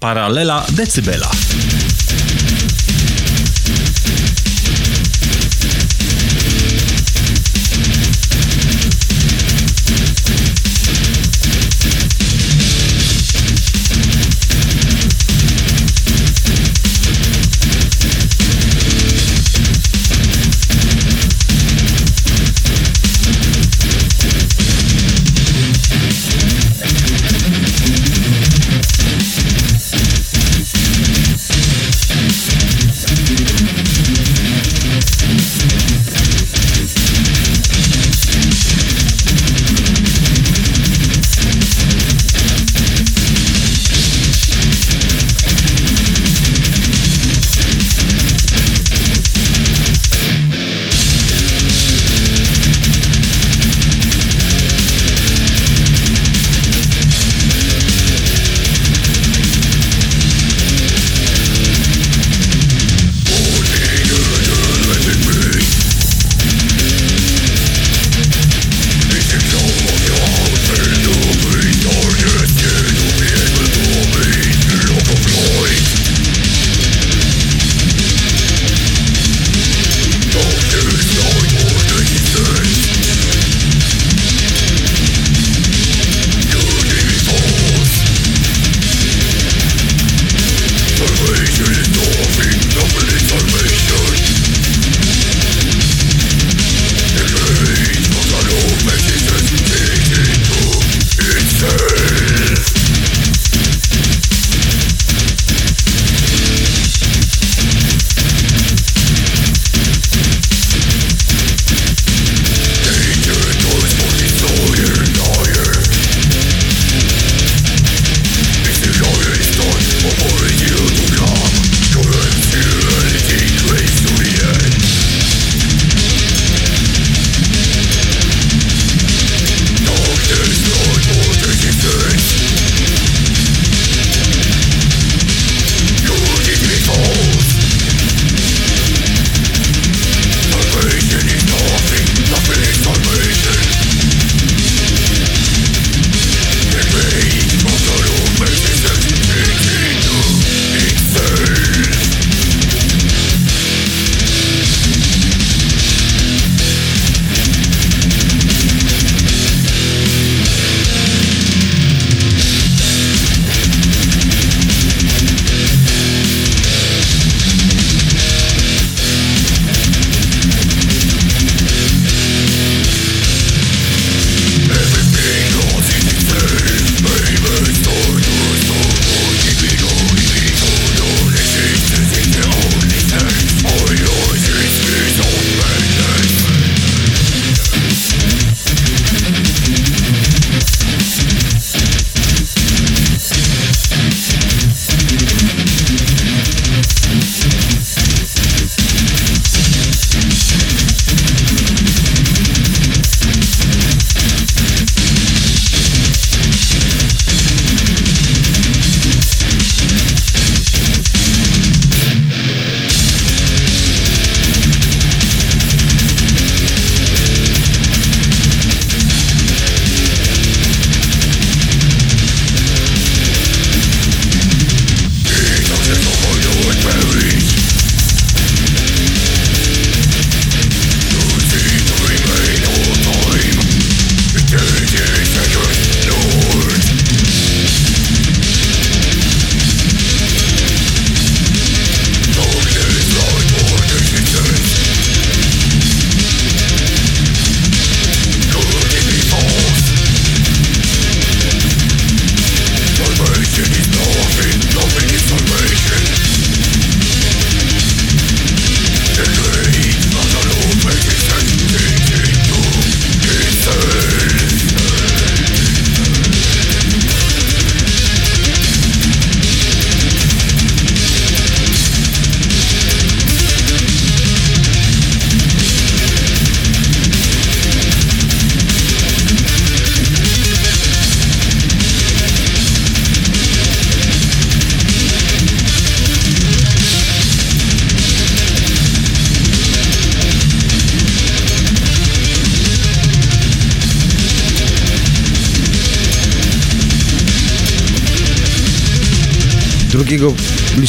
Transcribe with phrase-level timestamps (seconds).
[0.00, 1.28] Paralela decybela.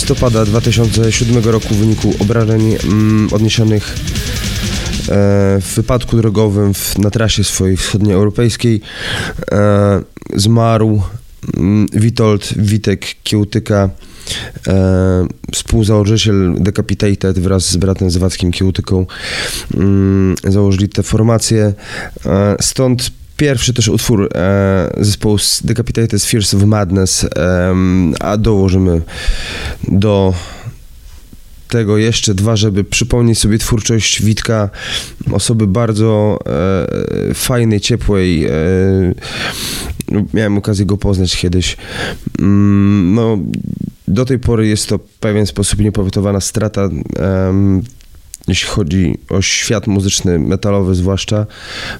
[0.10, 3.96] Listopada 2007 roku w wyniku obrażeń mm, odniesionych e,
[5.62, 8.82] w wypadku drogowym w, na trasie swojej wschodnioeuropejskiej
[9.52, 10.02] e,
[10.36, 11.02] zmarł
[11.58, 13.90] mm, Witold Witek Kiełtyka,
[14.68, 19.06] e, współzałożyciel Decapitated wraz z bratem Zawadzkim Kiełtyką
[19.74, 21.74] mm, założyli tę formację.
[22.26, 27.76] E, stąd pierwszy też utwór e, zespołu Decapitated Fears of Madness, e,
[28.20, 29.02] a dołożymy
[29.88, 30.34] do
[31.68, 34.70] tego jeszcze dwa, żeby przypomnieć sobie twórczość Witka,
[35.32, 36.40] osoby bardzo
[37.30, 38.46] e, fajnej, ciepłej.
[38.46, 38.52] E,
[40.34, 41.78] miałem okazję go poznać kiedyś.
[42.40, 43.38] Mm, no,
[44.08, 46.90] do tej pory jest to w pewien sposób niepowetowana strata,
[47.20, 47.82] em,
[48.50, 51.46] jeśli chodzi o świat muzyczny, metalowy zwłaszcza,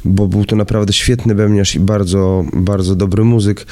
[0.06, 3.66] bo był to naprawdę świetny bębniarz i bardzo, bardzo dobry muzyk.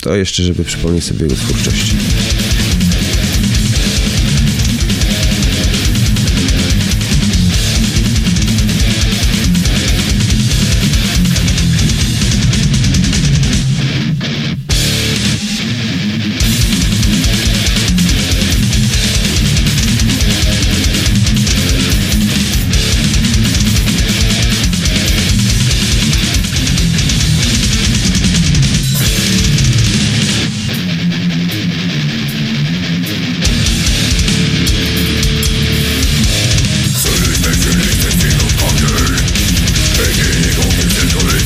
[0.00, 1.94] To jeszcze, żeby przypomnieć sobie jego twórczość.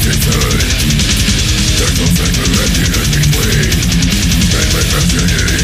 [0.06, 3.58] There's no fact that I didn't be way
[4.54, 5.55] I might have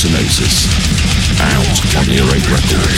[0.00, 0.66] Hallucinosis,
[1.42, 2.89] out on Earache Records.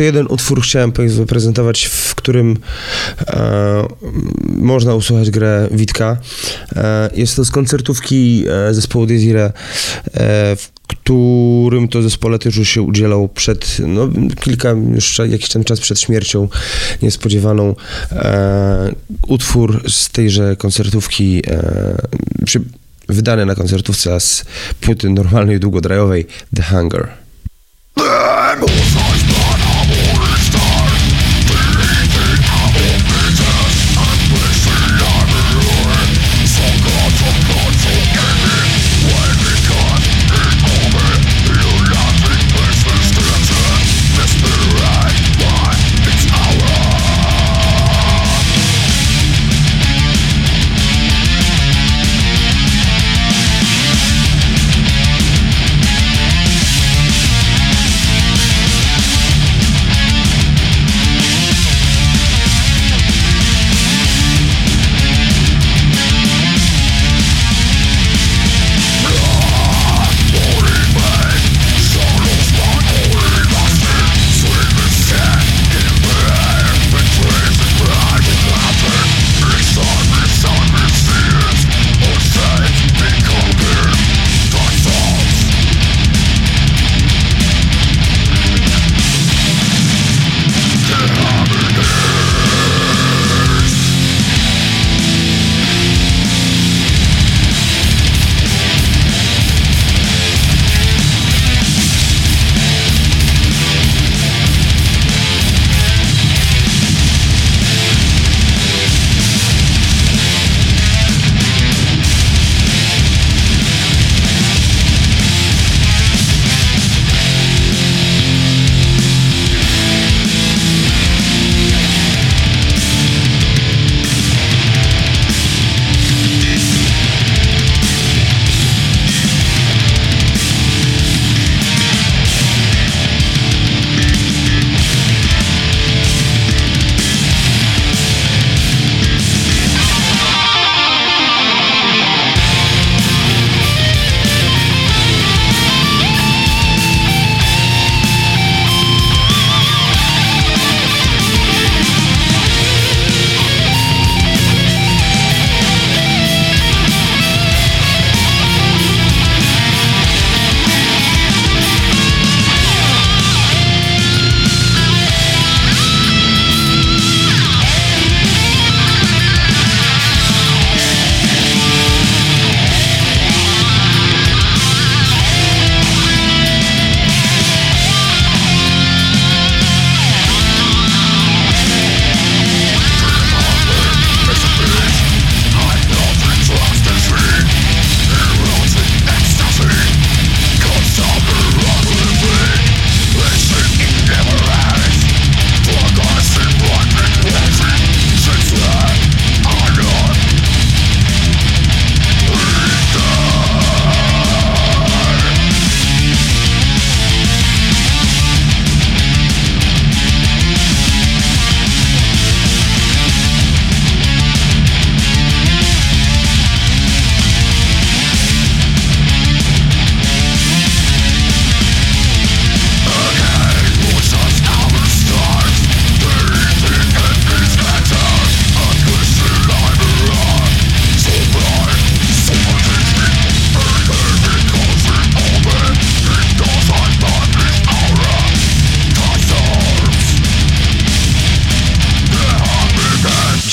[0.00, 2.56] Jeszcze jeden utwór chciałem zaprezentować, w którym
[3.26, 3.86] e,
[4.46, 6.16] można usłuchać grę Witka.
[6.76, 9.52] E, jest to z koncertówki e, zespołu Desire, e,
[10.56, 14.08] w którym to zespole też już się udzielał przed, no
[14.40, 16.48] kilka, już jakiś ten czas przed śmiercią
[17.02, 17.74] niespodziewaną.
[18.12, 18.94] E,
[19.26, 21.96] utwór z tejże koncertówki e,
[22.44, 22.60] przy,
[23.08, 24.44] wydany na koncertówce z
[24.80, 26.26] płyty normalnej, długodrajowej
[26.56, 27.08] The Hunger.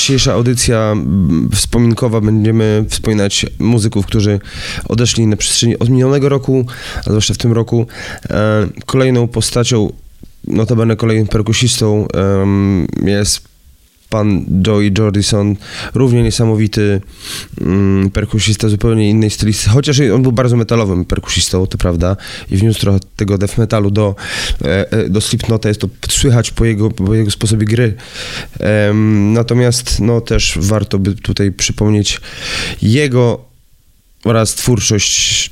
[0.08, 0.94] Dzisiejsza audycja
[1.54, 4.40] wspominkowa będziemy wspominać muzyków, którzy
[4.88, 6.66] odeszli na przestrzeni od minionego roku,
[6.96, 7.86] a zwłaszcza w tym roku.
[8.30, 9.92] E, kolejną postacią,
[10.46, 12.06] notabene kolejnym perkusistą
[13.04, 13.48] jest
[14.08, 15.56] pan Joey Jordison,
[15.94, 17.00] równie niesamowity
[17.60, 22.16] mm, perkusista, zupełnie innej stylisty, chociaż on był bardzo metalowym perkusistą, to prawda,
[22.50, 24.14] i wniósł trochę tego death metalu do,
[24.62, 27.94] e, e, do Slipknota, jest to słychać po jego, po jego sposobie gry.
[28.60, 32.20] Em, natomiast no też warto by tutaj przypomnieć
[32.82, 33.44] jego
[34.24, 35.50] oraz twórczość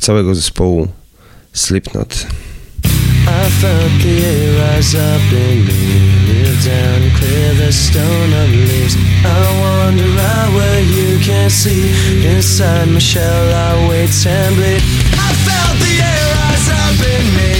[0.00, 0.88] całego zespołu
[1.52, 2.26] Slipknot.
[3.26, 6.10] I felt the air rise up in me,
[6.64, 7.39] down clear
[7.72, 8.96] stone of leaves.
[9.24, 11.92] I wander out where you can't see.
[12.26, 14.82] Inside my shell, I wait and bleed.
[15.14, 17.52] I felt the air rise up in me,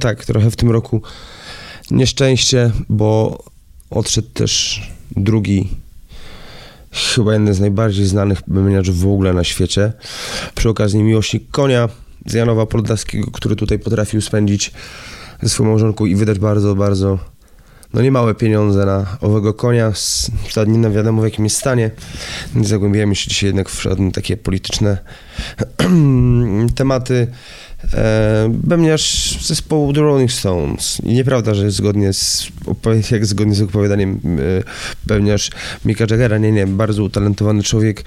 [0.00, 1.02] tak, trochę w tym roku
[1.90, 3.38] nieszczęście, bo
[3.90, 4.82] odszedł też
[5.16, 5.68] drugi,
[6.92, 9.92] chyba jeden z najbardziej znanych bębniarzy w ogóle na świecie.
[10.54, 11.88] Przy okazji miłośnik konia
[12.26, 12.66] z Janowa
[13.32, 14.72] który tutaj potrafił spędzić
[15.42, 17.18] ze swoją małżonką i wydać bardzo, bardzo
[17.94, 19.92] no niemałe pieniądze na owego konia,
[20.66, 21.90] nie wiadomo w jakim jest stanie.
[22.54, 24.98] Nie zagłębiamy się dzisiaj jednak w żadne takie polityczne
[26.74, 27.26] tematy.
[27.94, 31.00] E, Bębniarz zespołu The Rolling Stones.
[31.02, 32.50] I nieprawda, że zgodnie z,
[33.10, 34.62] jak zgodnie z opowiadaniem e,
[35.06, 35.50] bębniarz
[35.84, 38.04] Micka Jaggera, nie, nie, bardzo utalentowany człowiek,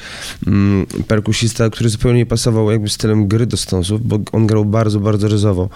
[0.48, 5.00] mm, perkusista, który zupełnie nie pasował jakby stylem gry do Stonesów, bo on grał bardzo,
[5.00, 5.70] bardzo ryzowo.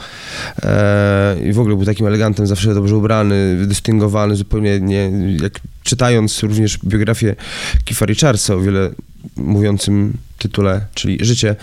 [0.63, 6.43] E, I w ogóle był takim elegantem, zawsze dobrze ubrany, wydystyngowany, zupełnie nie, jak czytając
[6.43, 7.36] również biografię
[7.86, 8.91] Keitha Richardsa o wiele
[9.36, 11.56] mówiącym tytule, czyli Życie,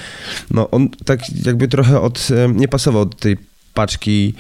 [0.50, 3.37] no on tak jakby trochę od, nie pasował do tej
[3.74, 4.34] paczki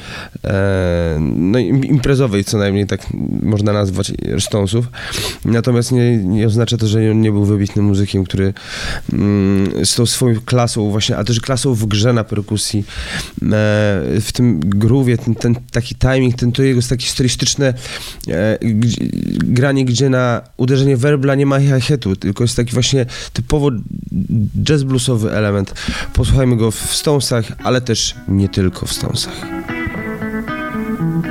[0.44, 3.06] e, no im- imprezowej co najmniej tak
[3.42, 4.88] można nazwać Stonesów.
[5.44, 8.54] Natomiast nie, nie oznacza to, że on nie był wybitnym muzykiem, który
[9.12, 12.84] mm, z tą swoją klasą właśnie, a też klasą w grze na perkusji,
[13.42, 13.44] e,
[14.20, 17.74] w tym groove'ie, ten, ten taki timing, ten to jego takie stylistyczne
[18.28, 18.58] e,
[19.38, 23.70] granie, gdzie na uderzenie werbla nie ma hi-hatu, tylko jest taki właśnie typowo
[24.64, 25.74] jazz bluesowy element.
[26.12, 29.23] Posłuchajmy go w Stonesach, ale też nie tylko w Stonesach.
[29.26, 31.24] I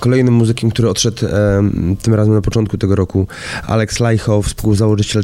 [0.00, 1.26] Kolejnym muzykiem, który odszedł
[2.02, 3.26] tym razem na początku tego roku,
[3.66, 5.22] Alex Lajchow, współzałożyciel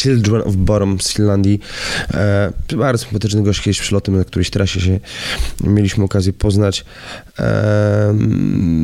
[0.00, 1.60] Children, of Bottom z Finlandii.
[2.14, 5.00] E, bardzo sympatyczny gość, kiedyś przylotem na którejś trasie się
[5.64, 6.84] mieliśmy okazję poznać.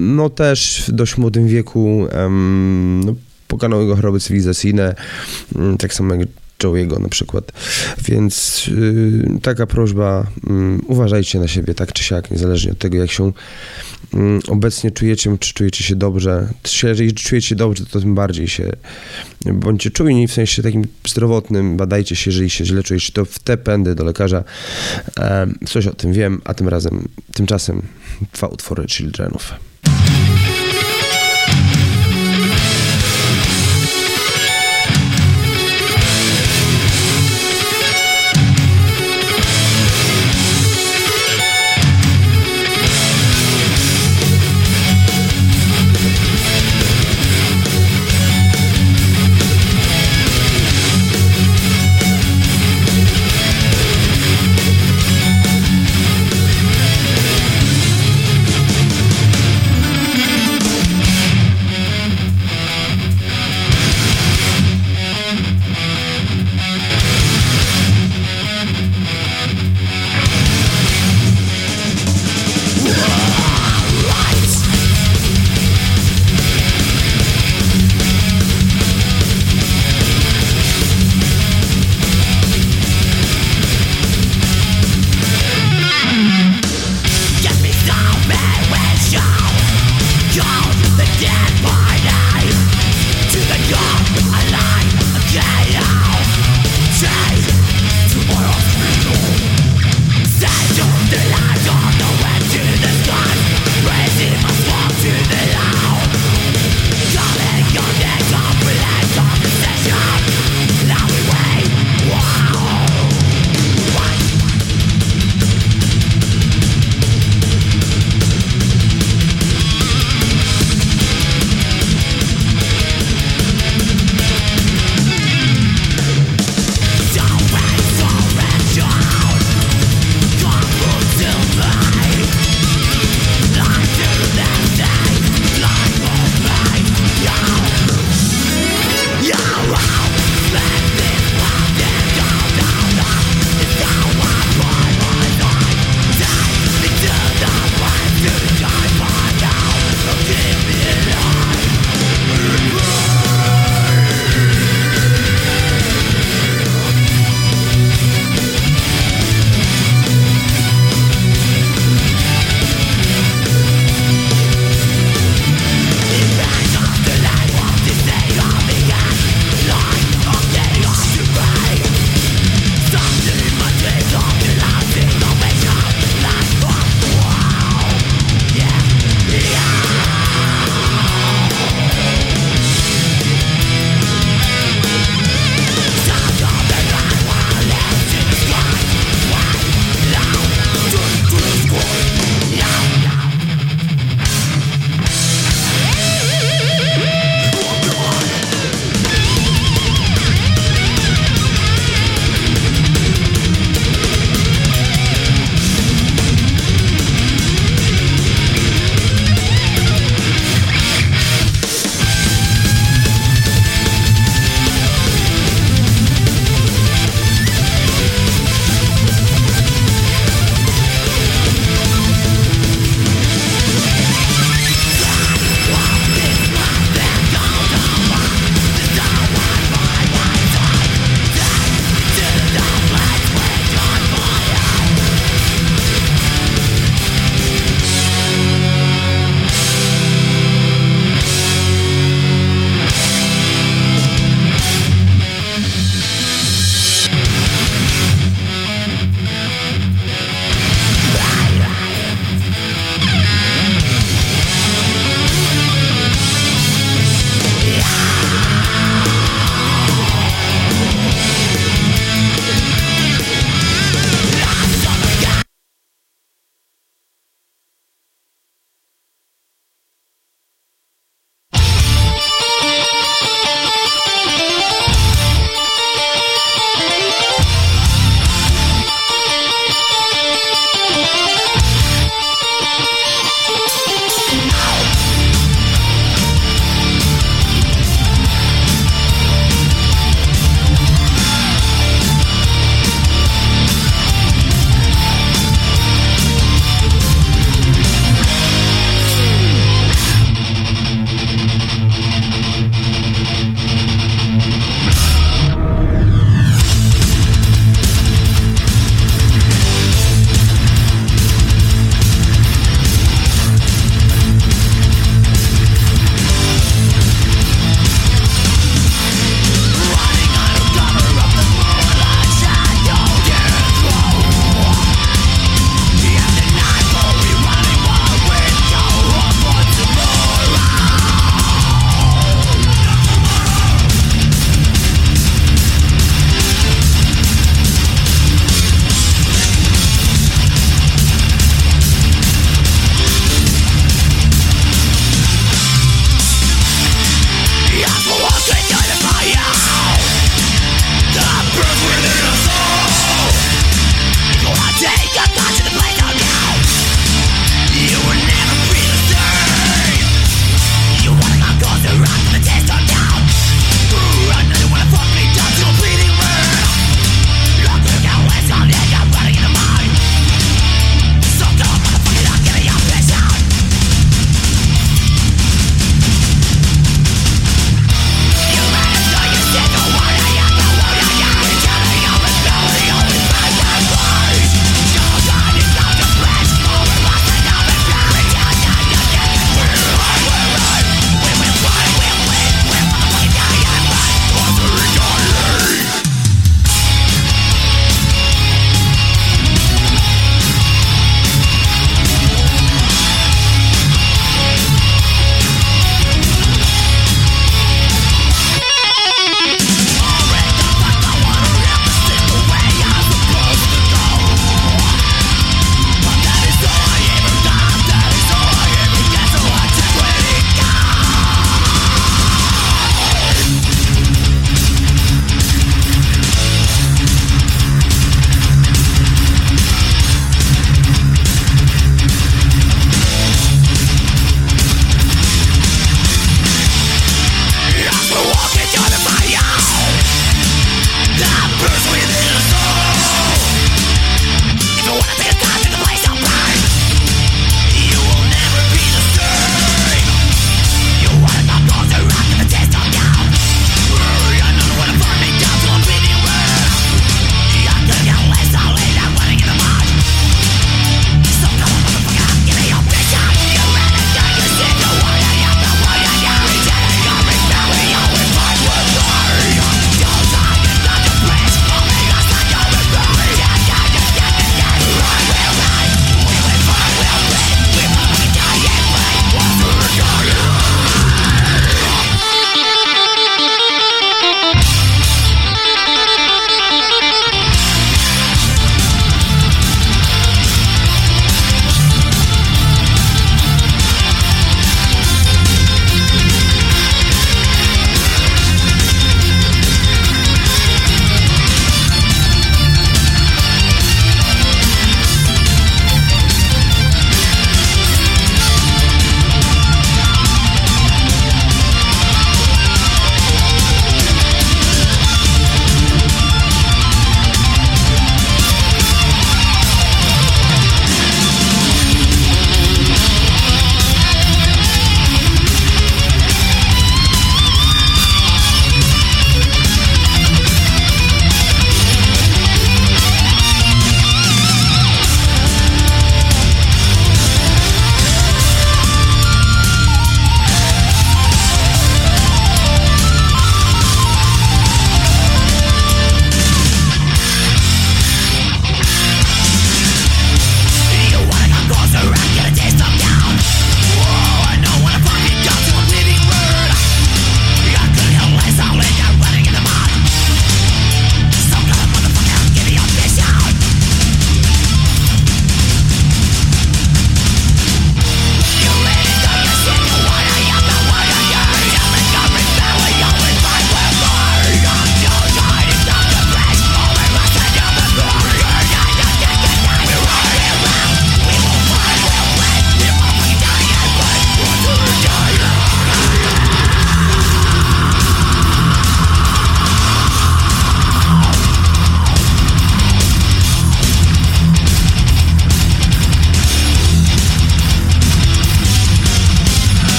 [0.00, 2.06] No też w dość młodym wieku
[3.04, 3.14] no,
[3.48, 4.94] pokonał jego choroby cywilizacyjne,
[5.56, 7.52] mm, tak samo jak Joe'ego na przykład.
[8.04, 13.10] Więc y, taka prośba, mm, uważajcie na siebie tak czy siak, niezależnie od tego, jak
[13.10, 13.32] się
[14.48, 16.48] obecnie czujecie, czy czujecie się dobrze.
[16.82, 18.72] Jeżeli czujecie się dobrze, to tym bardziej się
[19.44, 23.56] bądźcie czujni w sensie takim zdrowotnym, badajcie się, jeżeli się źle czujecie, to w te
[23.56, 24.44] pędy do lekarza.
[25.66, 27.82] Coś o tym wiem, a tym razem, tymczasem
[28.32, 29.54] dwa utwory Childrenów.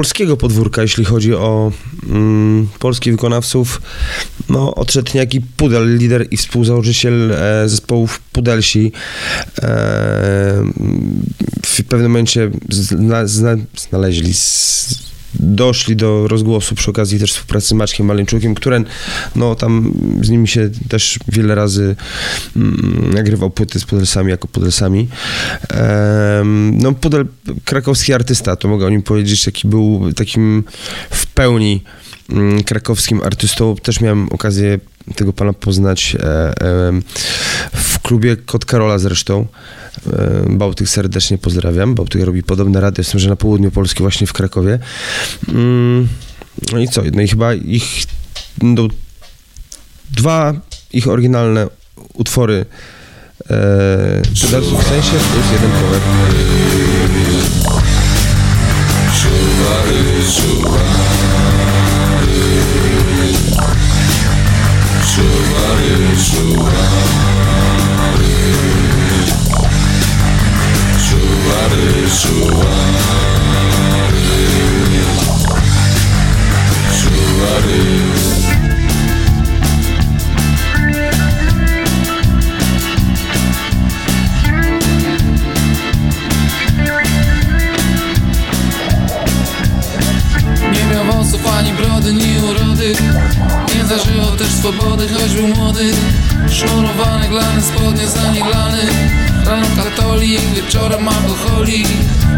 [0.00, 1.72] Polskiego podwórka, jeśli chodzi o
[2.08, 3.82] mm, polskich wykonawców,
[4.48, 8.92] no odszedł niejaki Pudel, lider i współzałożyciel e, zespołów Pudelsi.
[9.58, 9.62] E,
[11.66, 15.09] w pewnym momencie zna, zna, znaleźli z,
[15.42, 18.84] doszli do rozgłosu przy okazji też współpracy z Maćkiem Maleńczukiem, który
[19.36, 21.96] no tam z nimi się też wiele razy
[22.56, 25.08] mm, nagrywał płyty z Pudelsami jako Pudelsami.
[25.68, 27.26] Em, no Pudel,
[27.64, 30.64] krakowski artysta, to mogę o nim powiedzieć, taki był takim
[31.10, 31.82] w pełni
[32.30, 33.76] mm, krakowskim artystą.
[33.82, 34.78] Też miałem okazję
[35.14, 36.52] tego pana poznać e, e,
[37.74, 39.46] w klubie Kot Karola zresztą.
[40.12, 41.94] E, Bałtyk serdecznie pozdrawiam.
[41.94, 44.78] Bałtyk robi podobne rady, jestem, że na południu Polski, właśnie w Krakowie.
[45.48, 46.08] Mm,
[46.72, 47.02] No i co?
[47.12, 48.04] No i chyba ich
[48.62, 48.88] no,
[50.10, 50.54] dwa
[50.92, 51.68] ich oryginalne
[52.14, 52.66] utwory
[53.50, 54.38] e, w
[54.88, 56.00] sensie plus jeden cover.
[57.14, 57.40] Nie miał
[66.10, 67.39] wąsów
[93.90, 95.92] zażywał też swobody, choć był młody.
[96.48, 98.78] Sznurowane glany, spodnie zaniglany
[99.46, 101.88] Rano katolik, wieczorem alkoholik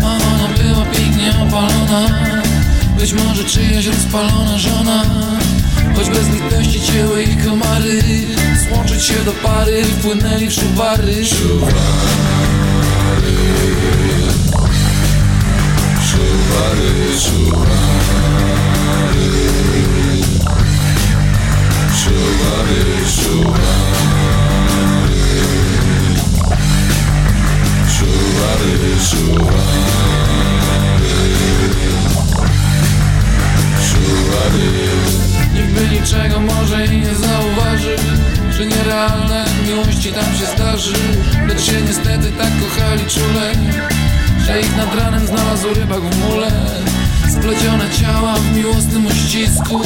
[0.02, 2.08] A ona była pięknie opalona.
[2.98, 5.04] Być może czyjaś rozpalona żona.
[5.96, 8.02] Choć bez litości cięły ich komary.
[8.68, 11.14] Złączyć się do pary, wpłynęli w szubary.
[11.14, 11.32] Nikt
[35.74, 37.96] by niczego może i nie zauważy
[38.50, 40.94] Że nierealne miłości tam się zdarzy.
[41.48, 43.52] Lecz się niestety tak kochali czule
[44.46, 46.50] Że ich nad ranem znalazł rybak w mule.
[47.30, 49.80] Splecione ciała w miłosnym uścisku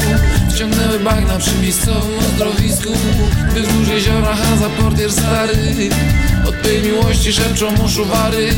[0.49, 2.93] Wciągnęły bagna przy miejscowym uzdrowisku
[3.53, 5.53] By wzdłuż jeziora Haza portier stary
[6.67, 8.53] tej miłości szepczą mu szuwary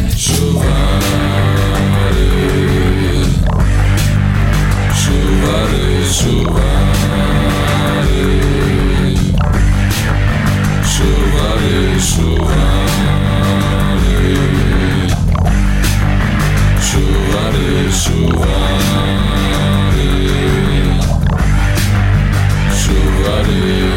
[23.70, 23.88] Nigdy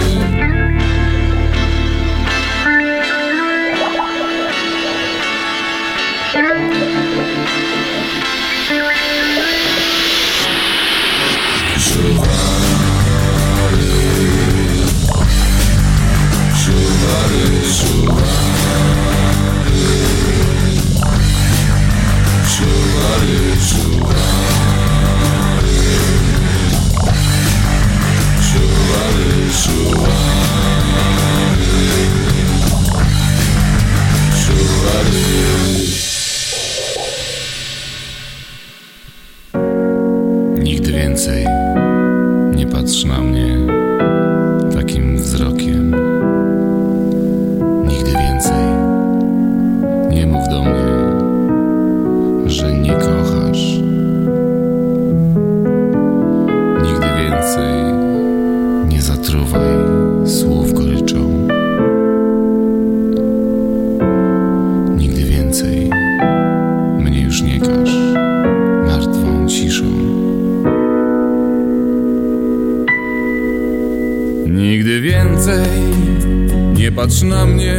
[77.33, 77.72] nie patrz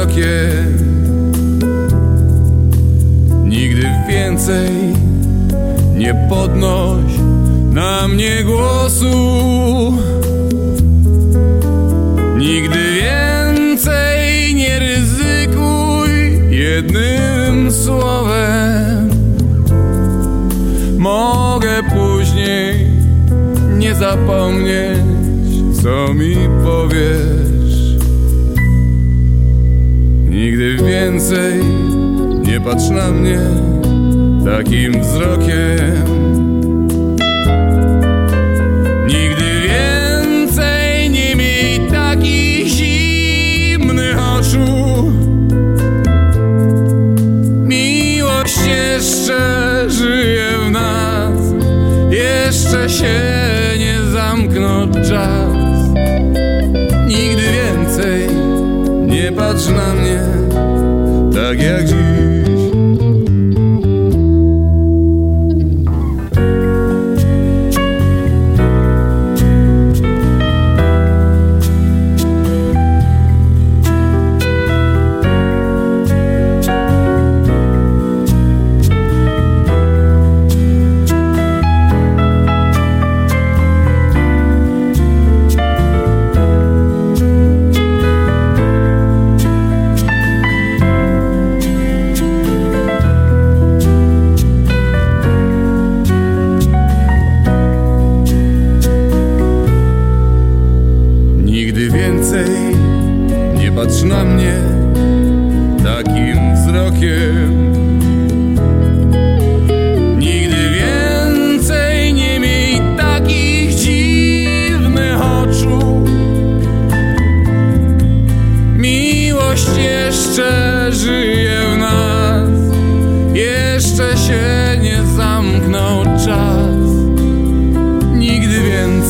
[0.00, 0.59] takim wzrokiem.
[34.50, 34.89] Takim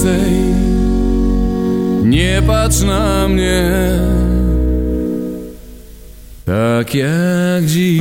[0.04, 0.32] więcej.
[2.04, 3.70] Nie patrz na mnie
[6.44, 8.00] tak jak dziś.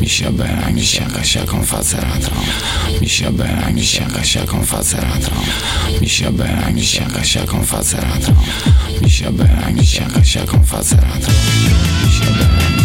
[0.00, 2.30] Misia bera, misia kasiaką faceratą
[3.00, 5.30] Misia bera, misia kasiaką faceratą
[6.00, 8.34] Misia bera, misia kasiaką faceratą
[9.02, 11.32] Misia bera, misia kasiaką faceratą
[12.04, 12.77] Misia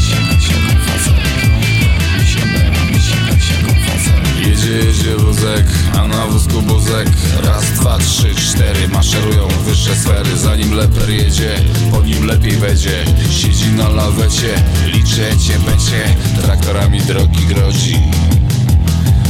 [4.53, 7.09] Jedzie, jedzie wózek, a na wózku buzek.
[7.43, 8.87] Raz, dwa, trzy, cztery.
[8.87, 10.37] Maszerują wyższe sfery.
[10.37, 11.55] Zanim leper jedzie,
[11.91, 13.05] po nim lepiej będzie.
[13.31, 15.21] Siedzi na lawecie, liczy
[15.65, 16.15] będzie.
[16.41, 17.99] Traktorami drogi grodzi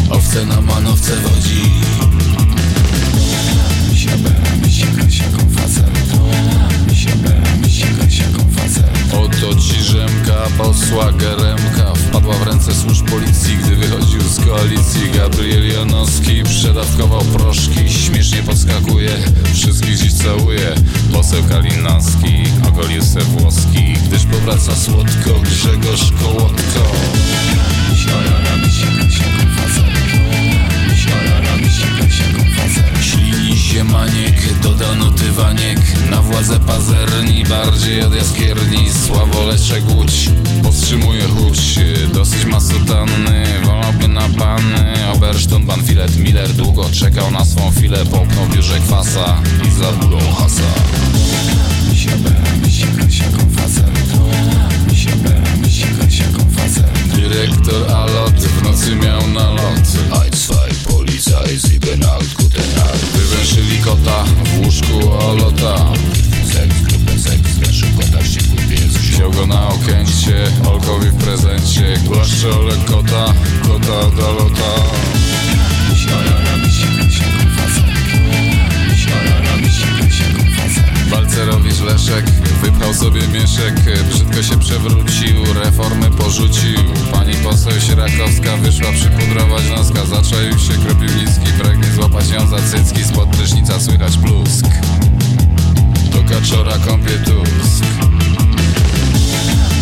[0.10, 1.62] Owce na manowce wodzi.
[3.92, 5.43] Misia bera, misia kasiaką
[9.14, 11.94] Oto ci Rzemka posła Geremka.
[11.96, 15.12] Wpadła w ręce służb policji, gdy wychodził z koalicji.
[15.16, 17.90] Gabriel Janowski przedawkował proszki.
[17.90, 19.10] Śmiesznie podskakuje,
[19.54, 20.76] wszystkich dziś całuje.
[21.14, 23.94] Poseł Kalinowski ogolił se włoski.
[24.08, 26.92] Gdyż powraca słodko Grzegorz Kołotko.
[27.92, 29.43] Misia
[33.02, 33.84] Ślini się
[34.64, 35.80] dodano tywaniek.
[36.10, 38.90] Na władzę pazerni, bardziej od jaskierni.
[39.08, 40.30] Sławoleczek Łódź,
[40.64, 41.80] powstrzymuje chuć
[42.14, 48.48] Dosyć ma sutanny, wolałby na panny Obersztun, Banfilet, Miller Długo czekał na swą chwilę Połknął
[48.48, 50.64] biurze kwasa i za bólą hasa.
[57.16, 59.88] Dyrektor Alot w nocy miał nalot.
[60.34, 60.63] Zwei,
[61.24, 63.04] Polizei, sieben, acht, guten Abend.
[63.14, 65.94] Wywęszyli kota w łóżku Olota
[66.54, 68.94] Sechs, Gruppe sechs, weszł kota wściekły pies.
[68.98, 73.34] Wziął go na okęcie, Olkowi w prezencie Głaszcze Olek kota,
[73.68, 74.74] kota do lota
[76.06, 76.93] bera, misia
[81.14, 82.26] Balcerowicz Leszek
[82.64, 83.74] wypchał sobie mieszek
[84.10, 86.80] Brzydko się przewrócił, reformy porzucił.
[87.12, 93.30] Pani poseł Sierakowska wyszła przypudrować noska Zaczaił się Kropiwnicki, pragnie złapać ją za cycki Spod
[93.30, 94.66] prysznica słychać plusk.
[96.12, 97.84] Do kaczora kąpie tusk.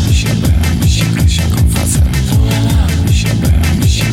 [0.07, 2.49] Misia bera, misia kasiaką faceratą
[3.07, 4.05] Misia bera, misia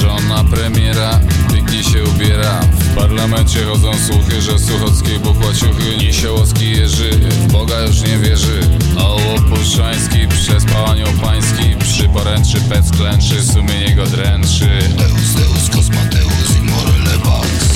[0.00, 1.20] Żona premiera
[1.52, 2.60] pięknie się ubiera.
[2.60, 8.60] W parlamencie chodzą słuchy, że Suchockiej buchła ciuchy Niesiołowski Jerzy w Boga już nie wierzy.
[8.98, 14.68] A Opuszczański przespał anioł pański Przy poręczy pec klęczy, sumienie go dręczy.
[14.96, 17.68] Deus, Deus, Los Mateus i Morele Bax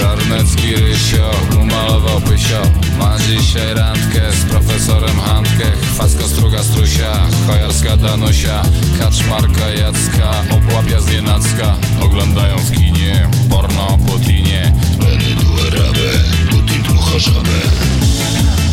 [0.00, 1.30] Czarnecki Rysio
[1.60, 2.62] umalował pysio
[2.98, 8.62] Ma dzisiaj randkę z profesorem Handkę Chwacko struga strusia, chojarska Danusia.
[8.98, 14.72] Kaczmarka Jacka, obłapia z Nienacka Oglądają w kinie, porno po tinie.
[15.00, 16.10] Leny Duerabe,
[16.50, 17.60] Putin dmucha żabę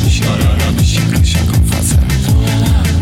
[0.05, 2.01] Misiora robi siaka siaką facet.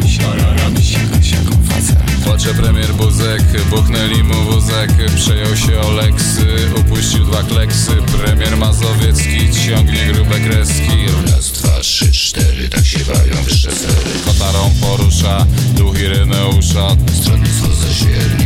[0.04, 6.46] Misiora robi siaka siaką facet Płacze premier Buzek, buchnęli mu wózek Przejął się Oleksy,
[6.80, 7.92] upuścił dwa kleksy.
[7.92, 11.06] Premier Mazowiecki ciągnie grube kreski.
[11.32, 16.88] Raz, dwa, trzy, cztery, tak się bawią wyższe sery Kotarą porusza, duch Ireneusza.
[17.22, 18.45] Stronnictwo zaświernie,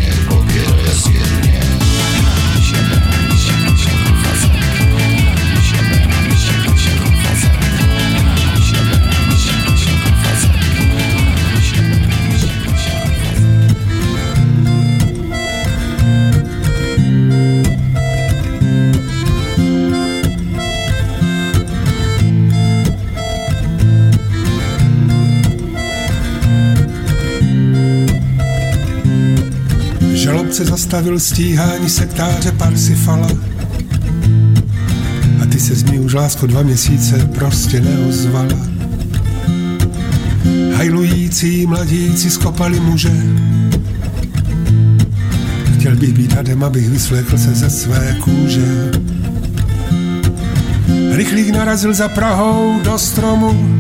[30.90, 33.28] zastavil stíhání sektáře Parsifala.
[35.42, 38.58] A ty se z ní už lásko dva měsíce prostě neozvala.
[40.76, 43.12] Hajlující mladíci skopali muže.
[45.80, 48.92] Chtěl bych být hadem, abych vysvlékl se ze své kůže.
[51.12, 53.80] Rychlík narazil za Prahou do stromu.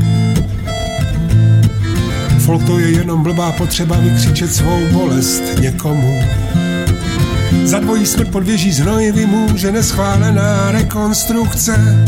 [2.39, 6.38] Folk to je jenom blbá potřeba vykřičet svou bolest někomu.
[7.69, 12.05] Za dvojí smrt pod věží znoj vymůže neschválená rekonstrukce.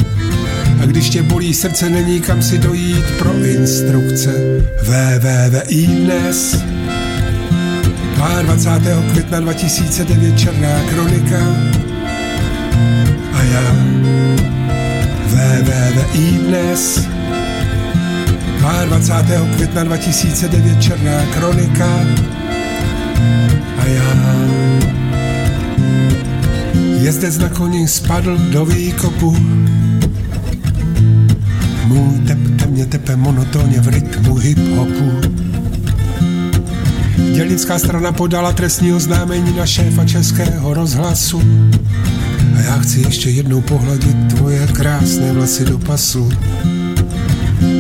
[0.81, 4.33] A když tě bolí srdce, není kam si dojít pro instrukce.
[4.83, 6.63] VVVI dnes
[8.41, 9.01] 22.
[9.11, 11.39] května 2009 Černá kronika
[13.33, 13.75] a já
[15.25, 17.07] VVVI dnes
[18.85, 19.55] 22.
[19.55, 21.89] května 2009 Černá kronika
[23.77, 24.60] a já
[27.01, 29.31] Jezdec na koni spadl do výkopu
[31.85, 35.31] Můj tep temně tepe monotónně v rytmu hip-hopu
[37.33, 41.41] Dělnická strana podala trestní oznámení na šéfa českého rozhlasu
[42.57, 46.31] a já chci ještě jednou pohladit tvoje krásné vlasy do pasu.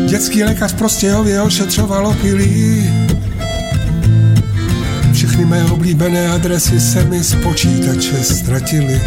[0.07, 2.89] Dětský lékař prostě hově ošetřoval opilí.
[5.21, 9.01] Všechny mé oblíbené adresy se mi z počítače ztratily.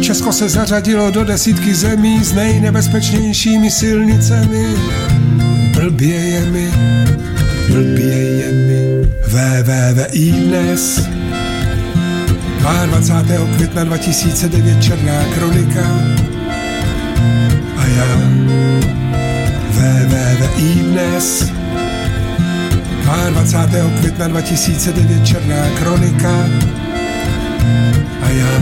[0.00, 4.66] Česko se zařadilo do desítky zemí s nejnebezpečnějšími silnicemi.
[5.72, 6.70] Blbě je mi,
[7.68, 9.08] blbě je mi.
[9.26, 11.08] VVVI dnes
[12.86, 13.56] 22.
[13.56, 16.00] května 2009 Černá kronika
[17.76, 18.06] a já
[19.70, 21.63] VVVI dnes
[23.30, 23.90] 22.
[23.98, 26.48] května 2009 Černá kronika
[28.22, 28.58] a já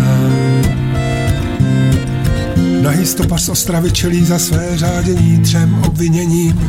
[2.83, 6.61] Nahý stopař z Ostravy čelí za své řádění třem obviněním.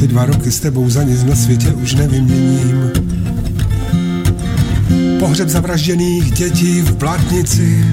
[0.00, 2.90] Ty dva roky s tebou za nic na světě už nevyměním.
[5.18, 7.86] Pohřeb zavražděných dětí v Blátnici.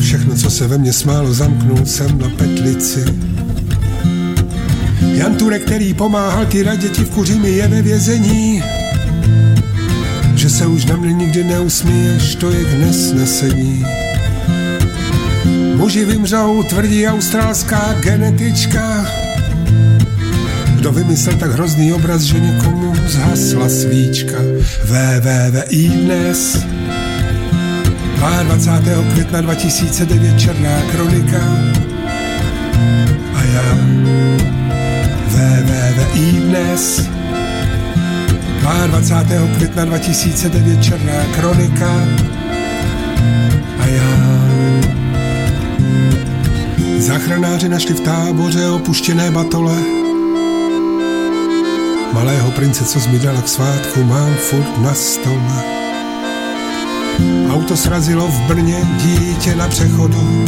[0.00, 3.29] Všechno, co se ve mně smálo, zamknul jsem na petlici.
[5.20, 8.62] Jan Turek, který pomáhal ty děti v Kuřimi, je ve vězení.
[10.34, 13.86] Že se už na mě nikdy neusmíješ, to je k nesnesení.
[15.76, 19.06] Muži vymřou, tvrdí australská genetička.
[20.74, 24.38] Kdo vymyslel tak hrozný obraz, že někomu zhasla svíčka?
[24.84, 26.64] VVVI dnes
[28.42, 29.12] 22.
[29.12, 31.40] května 2009 Černá kronika
[33.34, 33.90] a já
[36.00, 37.08] VVVI dnes
[38.86, 39.54] 22.
[39.56, 41.90] května 2009 Černá kronika
[43.78, 44.40] a já
[46.98, 49.74] Záchranáři našli v táboře opuštěné batole
[52.12, 55.64] Malého prince, co zmidala k svátku, mám furt na stole.
[57.52, 60.44] Auto srazilo v Brně dítě na přechodu.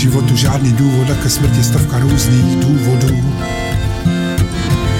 [0.00, 3.34] Životu žádný důvod a ke smrti stovka různých důvodů.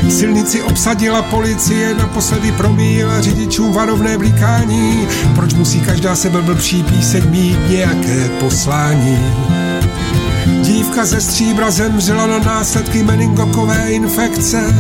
[0.09, 5.09] Silnici obsadila policie, naposledy promíjela řidičům varovné blikání.
[5.34, 9.18] Proč musí každá sebe blbší píseň mít nějaké poslání?
[10.62, 14.74] Dívka ze stříbra zemřela na následky meningokové infekce.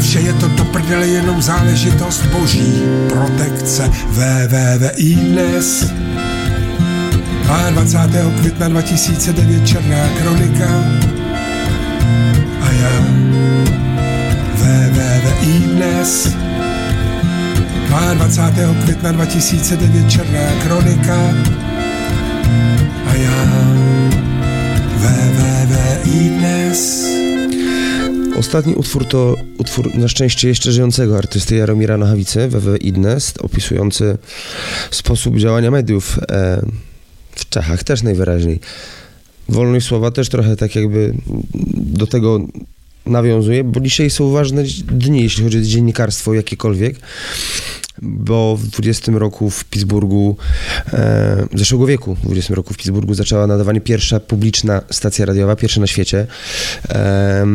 [0.00, 3.90] Vše je to do prdele jenom záležitost boží protekce.
[4.08, 5.16] VVVI
[7.46, 8.30] dnes 22.
[8.40, 10.84] května 2009 Černá kronika
[12.62, 13.00] a já
[14.54, 16.28] VVVI dnes
[17.88, 18.74] 22.
[18.82, 21.34] května 2009 Černá kronika
[23.06, 23.44] a já
[24.96, 27.06] VVVI dnes
[28.36, 34.18] Ostatni utwór to utwór na szczęście jeszcze żyjącego artysty Jaromira Nochawicy, WW Idnest, opisujący
[34.90, 36.62] sposób działania mediów e,
[37.56, 38.60] Czechach też najwyraźniej.
[39.48, 41.14] Wolność słowa też trochę tak jakby
[41.74, 42.40] do tego
[43.06, 46.96] nawiązuje, bo dzisiaj są ważne dni, jeśli chodzi o dziennikarstwo jakiekolwiek,
[48.02, 50.36] bo w 20 roku w Pittsburghu,
[50.92, 55.80] e, zeszłego wieku, w 20 roku w Pittsburghu zaczęła nadawanie pierwsza publiczna stacja radiowa, pierwsza
[55.80, 56.26] na świecie.
[56.88, 57.46] E,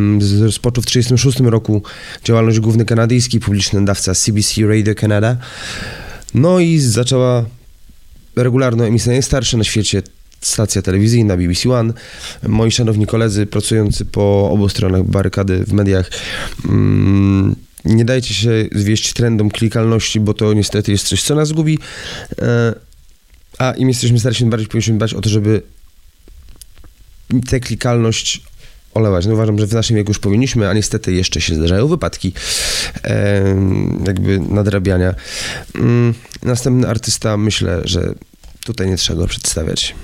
[0.42, 1.84] rozpoczął w 36 roku
[2.24, 5.38] działalność główny kanadyjski publiczny nadawca CBC Radio Canada.
[6.34, 7.46] No i zaczęła
[8.36, 10.02] regularną emisję najstarsza na świecie
[10.42, 11.94] stacja telewizyjna BBC One.
[12.48, 16.12] Moi szanowni koledzy pracujący po obu stronach barykady w mediach
[16.66, 17.56] mm,
[17.86, 21.80] nie dajcie się zwieść trendom klikalności, bo to niestety jest coś, co nas gubi.
[22.42, 22.74] E,
[23.58, 25.62] a im jesteśmy starsi, tym bardziej powinniśmy dbać o to, żeby
[27.50, 28.42] tę klikalność
[28.94, 29.26] olewać.
[29.26, 32.34] No uważam, że w naszym wieku już powinniśmy, a niestety jeszcze się zdarzają wypadki
[33.04, 33.44] e,
[34.08, 35.16] jakby nadrabiania.
[35.76, 36.14] Mm,
[36.44, 38.14] następny artysta, myślę, że
[38.66, 39.96] tutaj nie trzeba go przedstawiać.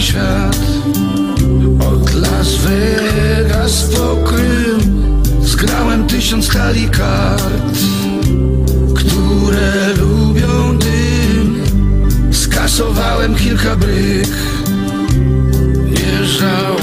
[0.00, 0.56] Świat.
[1.92, 7.78] Od Las Vegas po Krym Zgrałem tysiąc talii kart
[8.94, 11.62] Które lubią dym.
[12.32, 14.28] Skasowałem kilka bryk
[15.86, 16.79] nie żałuję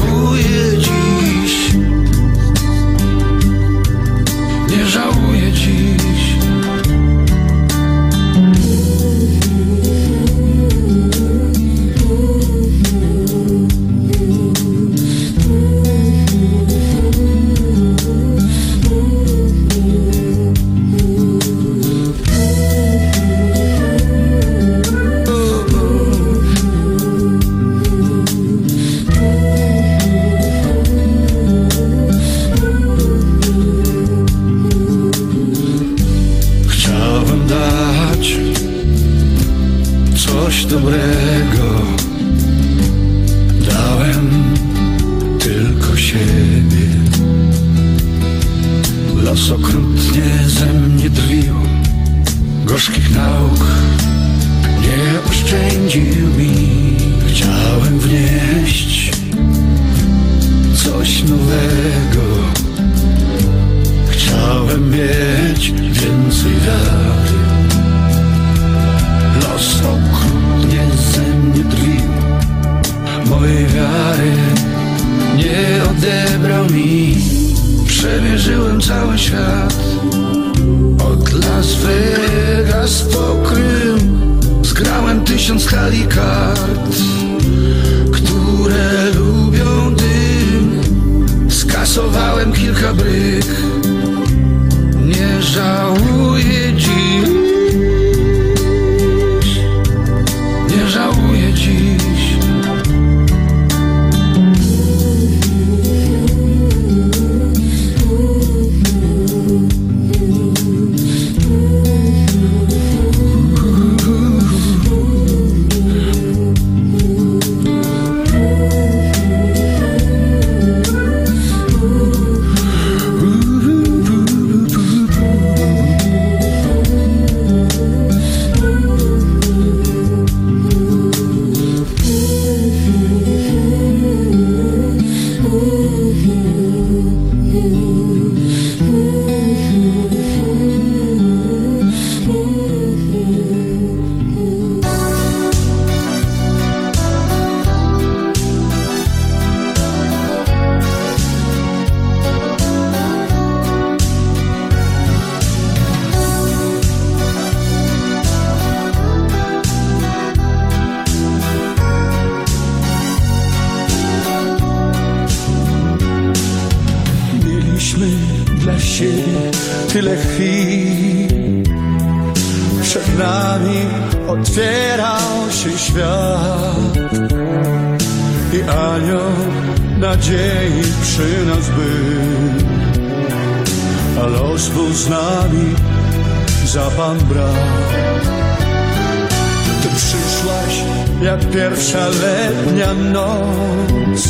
[192.27, 194.27] letnia noc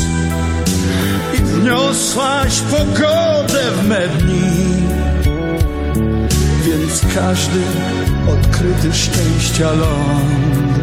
[1.34, 4.88] i wniosłaś pogodę w me dni.
[6.64, 7.60] Więc każdy
[8.32, 10.78] odkryty szczęścia ląd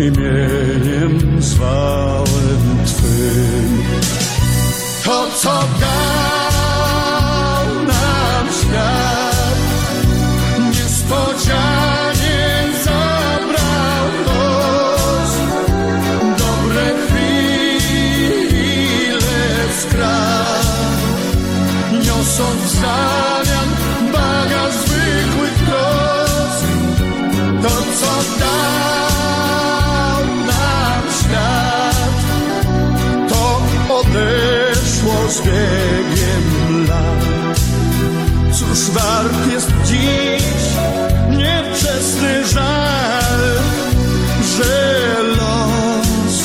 [0.00, 3.82] imieniem zwałem Twym.
[5.04, 6.25] To, co dał
[35.28, 37.60] z biegiem lat.
[38.52, 40.42] Cóż wart jest dziś
[41.30, 43.40] niewczesny żal,
[44.56, 46.38] że los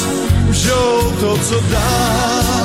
[0.49, 2.60] wziął to, co dał.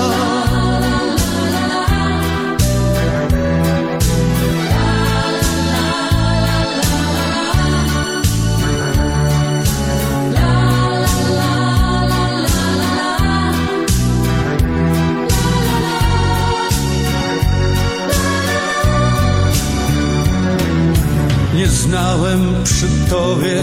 [21.89, 23.57] Znałem przy tobie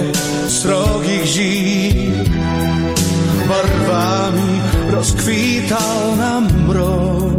[0.48, 2.14] srogich zim
[3.50, 4.62] Barwami
[4.92, 7.34] rozkwitał nam mrok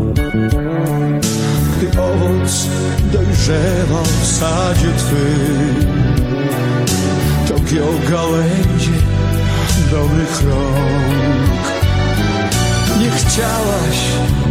[1.76, 2.66] Gdy owoc
[3.12, 5.86] dojrzewał w sadzie twym
[7.48, 7.54] To
[8.10, 8.98] gałęzie
[9.90, 10.04] do
[10.50, 11.64] rąk.
[13.00, 13.98] Nie chciałaś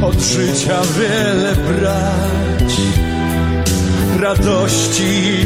[0.01, 2.73] od życia wiele brać
[4.23, 5.45] radości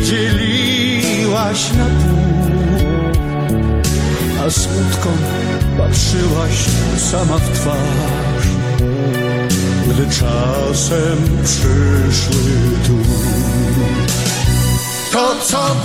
[1.38, 2.44] dzieliłaś na pół,
[4.46, 5.18] a smutkom
[5.78, 6.66] patrzyłaś
[7.12, 8.48] sama w twarz,
[9.88, 12.52] gdy czasem przyszły
[12.88, 12.98] tu.
[15.12, 15.76] To, co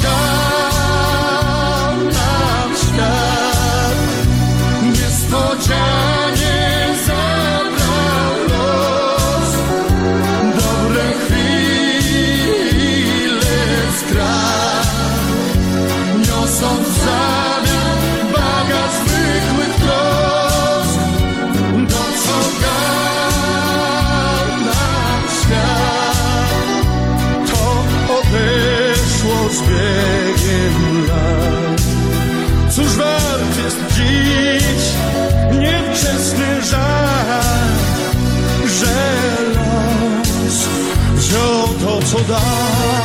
[42.27, 43.02] to,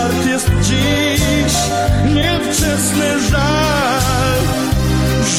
[0.00, 1.52] Wart jest dziś
[2.14, 4.42] niewczesny żal,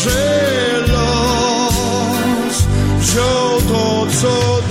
[0.03, 1.75] że los
[2.99, 4.61] wziął to, co.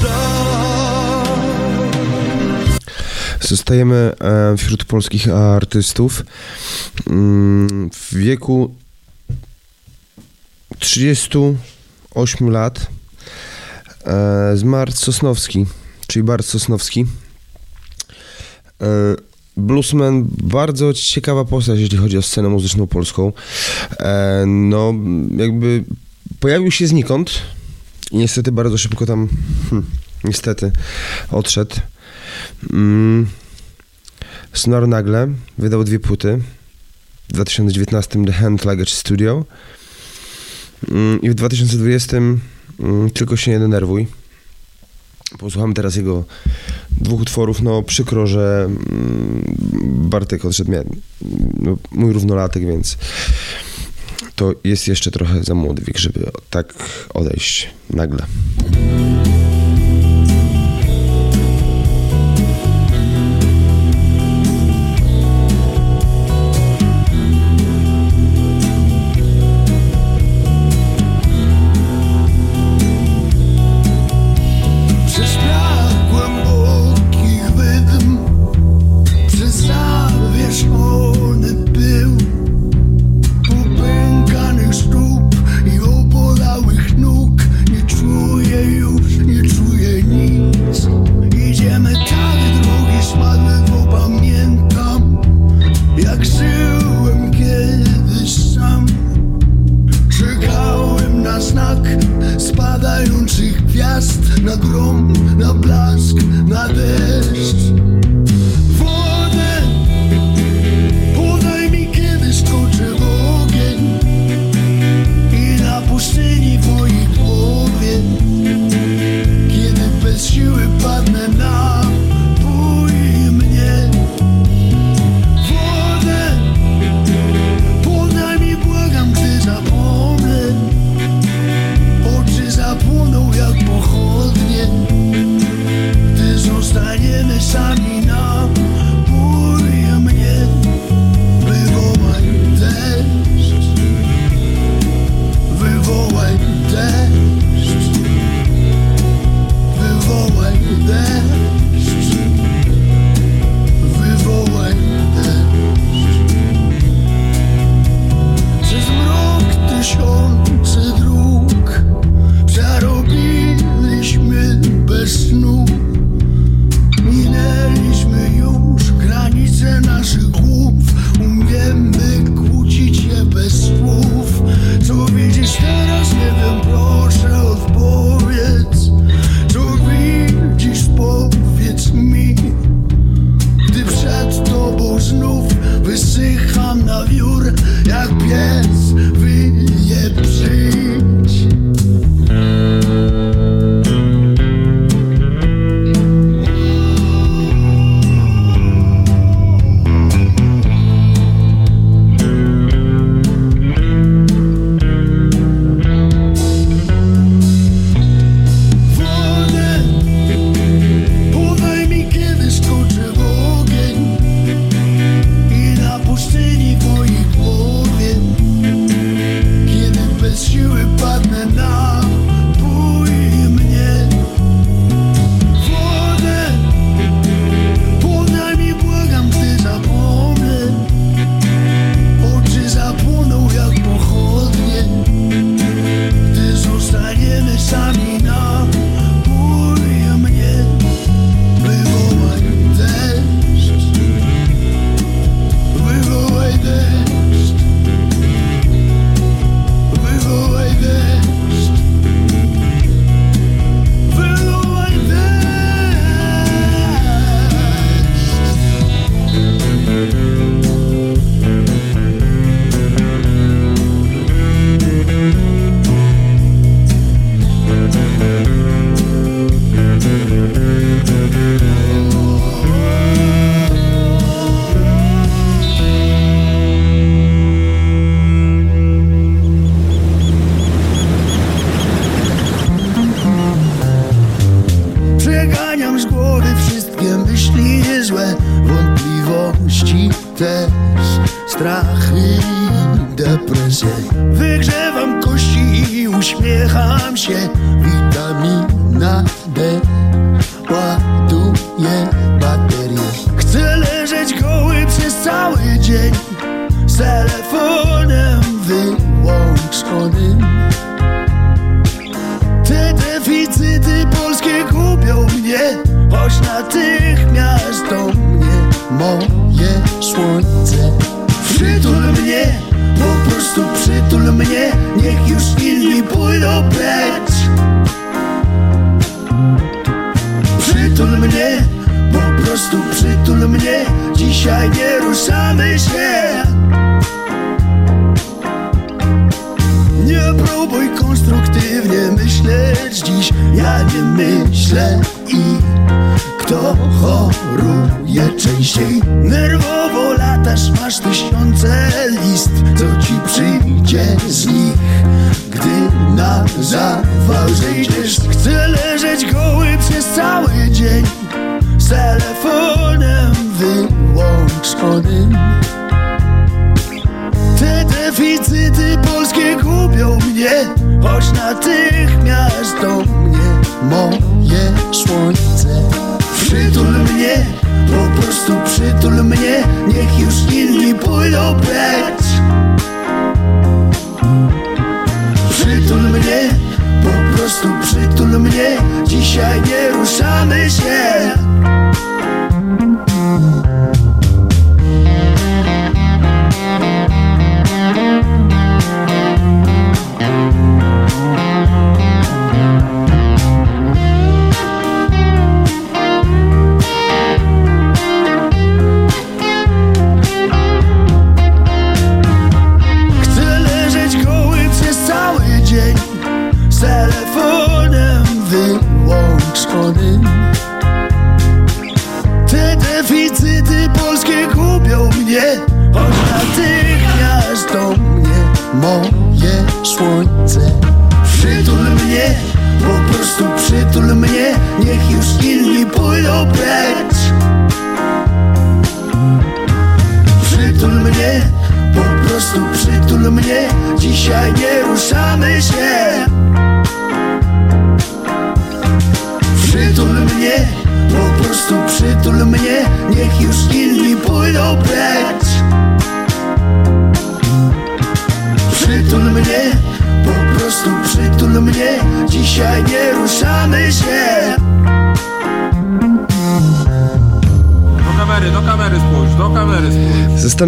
[3.41, 6.23] Zostajemy e, wśród polskich artystów.
[7.07, 8.75] Mm, W wieku
[10.79, 12.87] 38 lat
[14.07, 15.67] e, zmarł Sosnowski,
[16.07, 17.07] czyli Bart Sosnowski.
[19.57, 23.33] Bluesman, bardzo ciekawa postać, jeśli chodzi o scenę muzyczną polską.
[23.99, 24.95] E, No,
[25.37, 25.85] jakby
[26.41, 27.43] pojawił się znikąd
[28.11, 29.29] i niestety bardzo szybko tam,
[29.71, 29.83] hm,
[30.25, 30.73] niestety,
[31.31, 31.77] odszedł.
[32.73, 33.27] Mm.
[34.53, 35.29] Snor nagle
[35.59, 36.41] wydał dwie płyty.
[37.29, 39.45] W 2019 The Hand Luggage Studio
[40.89, 44.07] Mm, i w 2020 mm, Tylko się nie denerwuj.
[45.39, 46.25] Posłuchamy teraz jego
[46.91, 47.63] dwóch utworów.
[47.63, 49.45] No przykro, że mm,
[50.11, 50.97] Bartek odszedł, mia-
[51.61, 52.99] no, mój równolatek, więc
[54.37, 56.75] to jest jeszcze trochę za młody wiek, żeby tak
[57.15, 58.27] odejść nagle.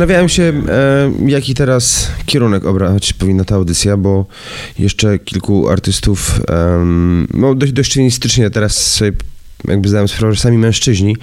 [0.03, 4.27] Zastanawiałem się, e, jaki teraz kierunek obrać powinna ta audycja, bo
[4.79, 9.12] jeszcze kilku artystów, em, no dość, dość stylistycznie teraz sobie
[9.69, 11.16] jakby zdałem sprawę, że sami mężczyźni,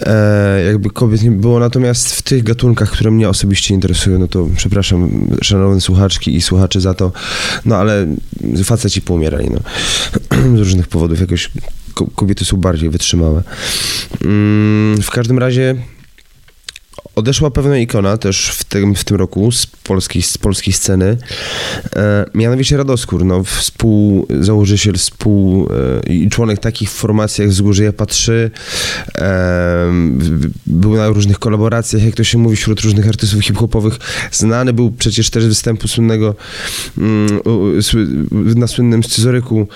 [0.00, 4.48] e, jakby kobiet nie było, natomiast w tych gatunkach, które mnie osobiście interesują, no to
[4.56, 7.12] przepraszam szanowne słuchaczki i słuchacze za to,
[7.64, 8.06] no ale
[8.64, 9.60] faceci poumierali, no.
[10.56, 11.50] Z różnych powodów, jakoś
[11.94, 13.42] ko- kobiety są bardziej wytrzymałe.
[14.24, 15.76] Mm, w każdym razie
[17.14, 21.16] odeszła pewna ikona też w tym, w tym roku z polskiej, z polskiej sceny,
[21.96, 25.68] e, mianowicie Radoskór, no, współzałożyciel, współ
[26.06, 28.50] e, i członek takich formacji jak Wzgórze Japa-3, e,
[30.66, 33.98] był na różnych kolaboracjach, jak to się mówi, wśród różnych artystów hip-hopowych,
[34.32, 36.34] znany był przecież też występu słynnego
[36.98, 37.40] mm,
[38.32, 39.68] na słynnym scyzoryku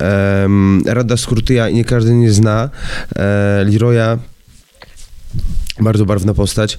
[0.00, 0.48] e,
[0.86, 2.70] Rada Skurtyja i nie każdy nie zna,
[3.16, 4.18] e, Leroya
[5.80, 6.78] bardzo barwna postać.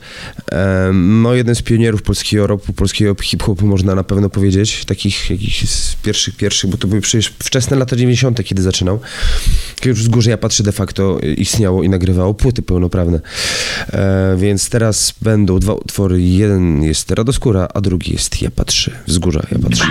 [0.94, 4.86] No, jeden z pionierów polskiego rapu, polskiego hip-hopu, można na pewno powiedzieć.
[4.86, 9.00] Takich jakichś z pierwszych, pierwszych, bo to były przecież wczesne lata 90., kiedy zaczynał.
[9.76, 13.20] Kiedy już z górze ja patrzę de facto y, istniało i nagrywało płyty pełnoprawne.
[13.94, 16.22] E, więc teraz będą dwa utwory.
[16.22, 18.92] Jeden jest Radoskóra, a drugi jest Ja patrzę.
[19.08, 19.86] Wzgórza Ja patrzę.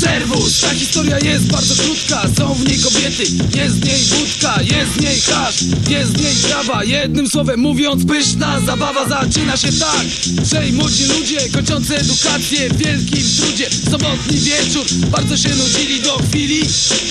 [0.00, 2.22] Serwus, ta historia jest bardzo krótka.
[2.38, 3.22] Są w niej kobiety,
[3.58, 6.84] jest w niej wódka Jest w niej hasz, jest w niej trawa.
[6.84, 10.06] Jednym słowem mówiąc, pyszna zabawa Zaczyna się tak,
[10.50, 13.70] że młodzi ludzie Kończący edukację w wielkim trudzie.
[13.90, 16.62] Sobotni wieczór, bardzo się nudzili Do chwili,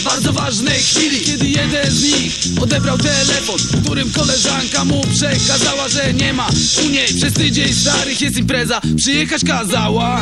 [0.03, 1.21] bardzo ważnej chwili.
[1.21, 6.49] Kiedy jeden z nich odebrał telefon W którym koleżanka mu przekazała, że nie ma
[6.85, 7.07] U niej.
[7.07, 10.21] Przez tydzień starych jest impreza Przyjechać kazała.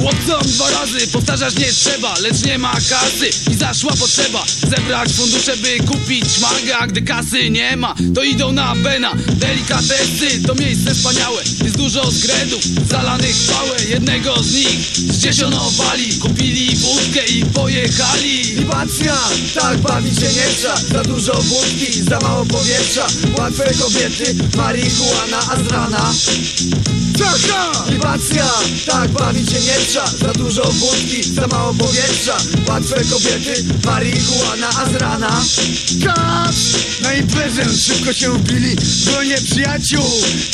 [0.00, 3.50] Chłopcom dwa razy powtarzać nie trzeba Lecz nie ma kasy.
[3.52, 8.52] I zaszła potrzeba Zebrać fundusze by kupić manga A gdy kasy nie ma to idą
[8.52, 13.76] na Bena Delikatesy to miejsce wspaniałe Jest dużo zgredów zalanych pałę.
[13.88, 18.42] Jednego z nich zdziesionowali Kupili wódkę i pojechali.
[18.42, 19.16] Libacja,
[19.54, 23.06] tak bawić się nie trzeba Za dużo wódki, za mało powietrza
[23.38, 26.12] Łatwe kobiety, marihuana, a z rana.
[27.90, 28.50] Libacja,
[28.86, 32.36] tak bawić się nie trzeba Za dużo wódki, za mało powietrza.
[32.68, 35.42] Łatwe kobiety, marihuana, a z rana.
[36.04, 36.54] Kat!
[37.02, 40.04] Na imprezę szybko się ubili Bronie przyjaciół,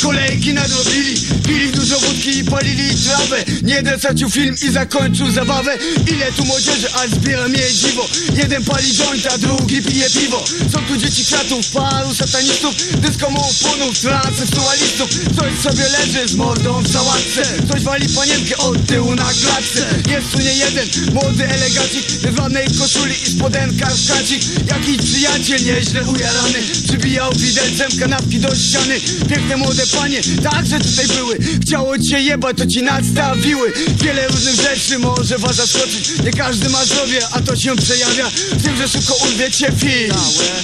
[0.01, 1.15] kolejki nadrobili.
[1.47, 3.43] Pili dużo wódki i palili trawę.
[3.65, 5.77] Jeden stracił film i zakończył zabawę.
[6.11, 8.09] Ile tu młodzieży, a zbiera mnie dziwo.
[8.35, 10.43] Jeden pali jointa, drugi pije piwo.
[10.71, 16.91] Są tu dzieci kwiatów, paru satanistów Dyskomów, punów, transseksualistów Coś sobie leży z mordą w
[16.91, 17.41] sałatce.
[17.71, 19.81] Coś wali panienkę od tyłu na klatce.
[20.11, 25.63] Jest tu nie jeden młody elegacik W ładnej koszuli i spodenkach w kacik Jakiś przyjaciel
[25.65, 28.99] nieźle ujarany Przybijał widelcem kanapki do ściany.
[29.29, 31.37] Piękne młode panie także tutaj były.
[31.61, 33.73] Chciało cię jebać, to ci nadstawiły.
[34.03, 36.09] Wiele różnych rzeczy może was zaskoczyć.
[36.23, 40.15] Nie każdy ma zdrowie, a to się przejawia W tym, że szybko urwie cię film.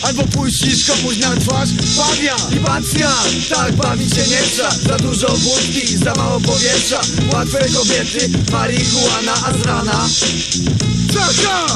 [0.02, 3.10] Albo puścisz komuś na twarz Bawia Libacja,
[3.50, 7.02] tak bawić się nie trzeba Za dużo wódki, za mało powietrza.
[7.34, 10.08] Łatwe kobiety, marihuana, a z rana.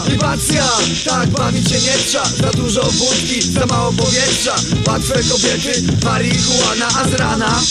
[0.10, 0.64] Libacja,
[1.06, 4.56] tak bawić się nie trzeba Za dużo wódki, za mało powietrza.
[4.88, 7.62] Łatwe kobiety, marihuana, a z rana.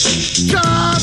[0.53, 1.03] Kat!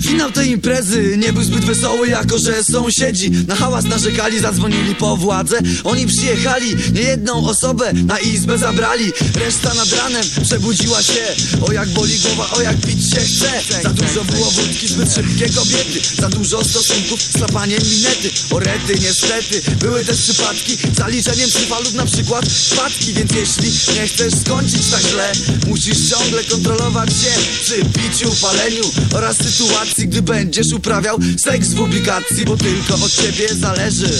[0.00, 5.16] Finał tej imprezy nie był zbyt wesoły, jako że sąsiedzi na hałas narzekali, zadzwonili po
[5.16, 5.58] władzę.
[5.84, 9.12] Oni przyjechali, niejedną osobę na izbę zabrali.
[9.34, 11.26] Reszta nad ranem przebudziła się.
[11.68, 13.82] O jak boli głowa, o jak pić się chce.
[13.82, 16.00] Za dużo było wódki, zbyt szybkie kobiety.
[16.20, 18.30] Za dużo stosunków, slapaniem minety.
[18.50, 20.76] Orety, niestety, były też przypadki.
[20.96, 21.50] Zaliczeniem
[21.84, 23.12] lub na przykład wpadki.
[23.12, 25.32] Więc jeśli nie chcesz skończyć tak źle,
[25.66, 27.32] musisz ciągle kontrolować się
[27.62, 28.82] przy piciu, paleniu
[29.14, 34.10] oraz sytuacji, gdy będziesz uprawiał seks w publikacji, bo tylko od ciebie zależy,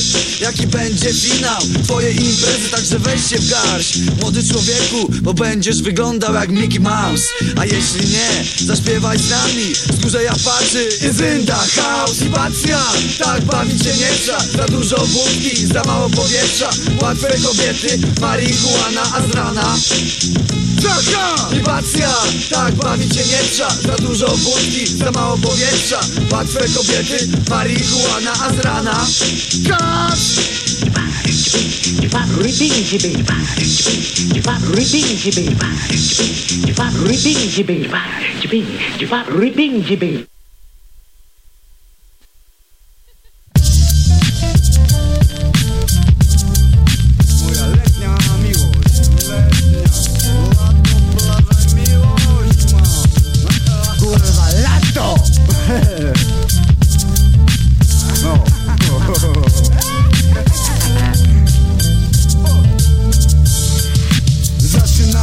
[0.41, 1.63] jaki będzie finał.
[1.85, 7.25] Twojej imprezy, także weź się w garść, młody człowieku, bo będziesz wyglądał jak Mickey Mouse,
[7.57, 12.81] a jeśli nie, zaśpiewaj z nami, wzgórze Apaczy, is in the house, libacja,
[13.19, 16.71] tak bawić się nie trzeba, za dużo wódki, za mało powietrza,
[17.03, 19.77] łatwe kobiety, marihuana, a z rana
[21.53, 22.11] Libacja,
[22.51, 26.01] tak bawić się nie trzeba Za dużo wódki, za mało powietrza
[26.33, 29.07] Łatwe kobiety, marihuana, a z rana!
[29.69, 30.07] Moja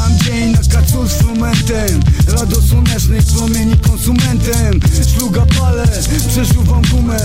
[0.03, 4.80] Zaczynam dzień na kacu z frumentem Rado słonecznych promieni konsumentem.
[5.13, 5.88] Szluga palę,
[6.27, 7.17] przeżuwam gumę.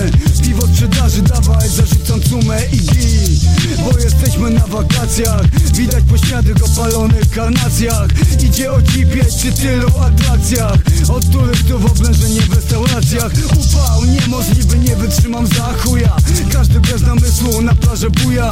[0.43, 3.41] Piwo sprzedaży dawaj, zarzucam sumę i git.
[3.85, 5.41] Bo jesteśmy na wakacjach
[5.73, 8.07] Widać po śniadych opalonych karnacjach.
[8.43, 10.77] Idzie ocipieć przy tylu atrakcjach?
[11.09, 13.31] Od których to w oblężenie w restauracjach?
[13.45, 16.15] Upał niemożliwy, nie wytrzymam za chuja.
[16.51, 18.49] Każdy bez namysłu na plażę buja.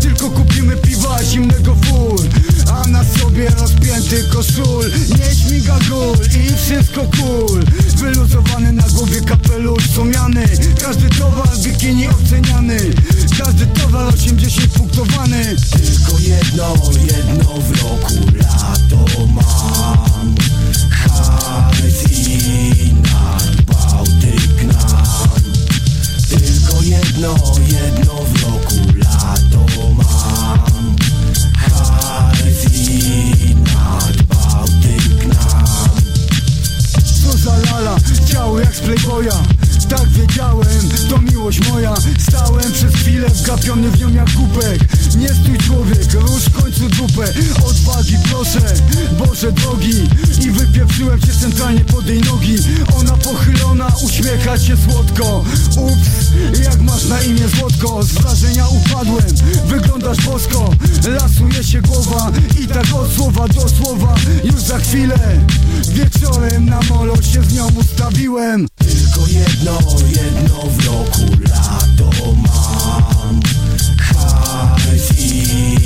[0.00, 2.20] Tylko kupimy piwa zimnego fur
[2.72, 7.64] A na sobie rozpięty koszul Nie śmiga gól i wszystko cool.
[7.96, 10.48] Wyluzowany na głowie kapelusz comiany
[10.80, 12.78] Każdy towar bikini oceniany.
[13.38, 15.56] Każdy towar 80 punktowany.
[15.70, 16.74] Tylko jedno,
[17.16, 20.34] jedno w roku lato mam.
[20.90, 22.94] Harys i
[23.66, 25.30] Bałtyk nam.
[26.28, 27.34] Tylko jedno,
[27.68, 28.99] jedno w roku
[37.50, 37.96] Co za lala,
[38.26, 39.59] ciało jak z playboya
[39.90, 41.94] Tak wiedziałem, to miłość moja.
[42.28, 44.80] Stałem przez chwilę wgapiony w nią jak kubek
[45.16, 47.24] Nie stój człowiek, rusz w końcu dupę.
[47.66, 48.60] Odwagi proszę,
[49.18, 50.08] Boże drogi.
[50.46, 52.56] I wypieprzyłem cię centralnie pod jej nogi.
[52.96, 55.44] Ona pochylona, uśmiecha się słodko.
[55.76, 56.30] Ups,
[56.64, 58.02] jak masz na imię Złotko?
[58.02, 59.24] Z wrażenia upadłem,
[59.66, 60.70] wyglądasz bosko.
[61.08, 62.30] Lasuje się głowa.
[62.60, 64.14] I tak od słowa do słowa.
[64.44, 65.18] Już za chwilę,
[65.88, 68.66] wieczorem na molo się z nią ustawiłem
[69.30, 69.78] jedno,
[70.16, 73.40] jedno w roku lato mam.
[73.98, 75.79] Harys i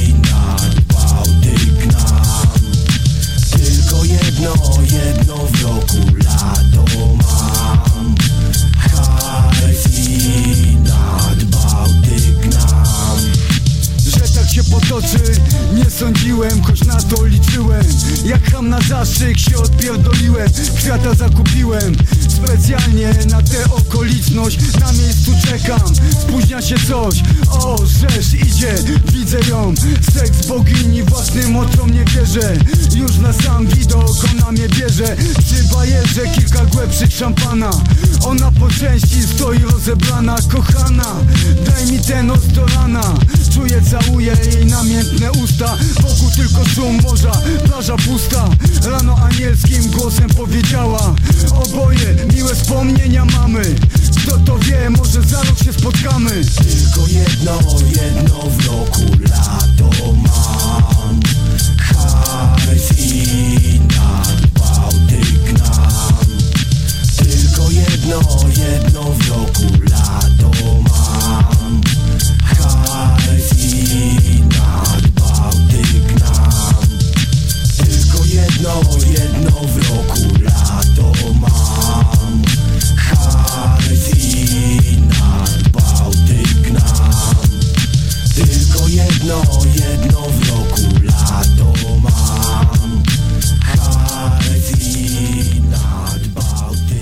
[18.25, 21.97] Jak ham na zastrzyk się odpierdoliłem Kwiata zakupiłem.
[22.29, 25.95] Specjalnie na tę okoliczność Na miejscu czekam.
[26.21, 28.75] Spóźnia się coś O, rzesz idzie
[29.13, 29.75] Widzę ją.
[30.15, 32.57] Seks bogini własnym oczom nie wierzę.
[32.95, 35.17] Już na sam widok ona mnie bierze.
[35.17, 37.71] Przy bajerze kilka głębszych szampana.
[38.25, 41.15] Ona po części stoi rozebrana Kochana.
[41.67, 43.15] Daj mi ten ostolana
[43.55, 45.77] Czuję, całuję jej namiętne usta.
[46.01, 47.33] Wokół tylko szum morza,
[47.65, 48.49] plaża pusta.
[48.91, 51.15] Rano anielskim głosem powiedziała
[51.55, 53.63] Oboje miłe wspomnienia mamy.
[54.19, 56.31] Kto to wie, może za rok się spotkamy.
[56.31, 57.59] Tylko jedno,
[58.03, 61.21] jedno w roku lato mam.
[61.79, 66.15] Hajs i nad Bałtyk nam.
[67.17, 68.21] Tylko jedno,
[68.57, 70.44] jedno w roku lato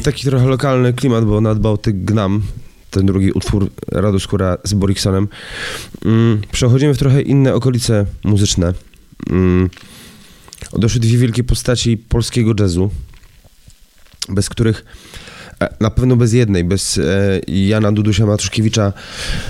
[0.02, 2.42] Taki trochę lokalny klimat, bo nad Bałtyk gnam.
[2.90, 5.28] Ten drugi utwór Radoskóra z Boriksonem.
[6.04, 8.74] Mm, przechodzimy w trochę inne okolice muzyczne.
[9.30, 9.70] Mm,
[10.72, 12.90] odeszły dwie wielkie postaci polskiego jazzu,
[14.28, 14.84] bez których
[15.60, 18.92] e, na pewno bez jednej, bez e, Jana Dudusia Matuszkiewicza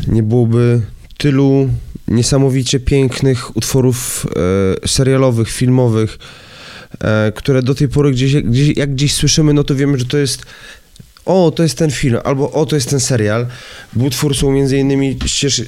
[0.09, 0.81] nie byłoby
[1.19, 1.69] tylu
[2.09, 4.27] niesamowicie pięknych utworów
[4.85, 6.19] e, serialowych, filmowych,
[7.35, 10.47] które do tej pory gdzieś, gdzieś, jak gdzieś słyszymy, no to wiemy, że to jest
[11.25, 13.47] o, to jest ten film, albo o, to jest ten serial.
[13.93, 15.65] Był twórcą między innymi ścież, e,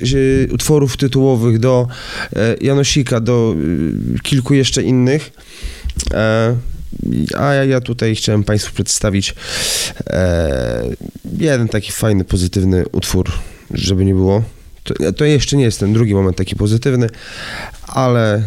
[0.52, 1.88] utworów tytułowych do
[2.36, 3.54] e, Janosika, do
[4.14, 5.32] e, kilku jeszcze innych.
[6.14, 6.56] E,
[7.38, 9.34] a ja, ja tutaj chciałem Państwu przedstawić
[10.06, 10.82] e,
[11.38, 13.32] jeden taki fajny, pozytywny utwór,
[13.70, 14.42] żeby nie było.
[14.84, 17.08] To, to jeszcze nie jest ten drugi moment taki pozytywny,
[17.86, 18.42] ale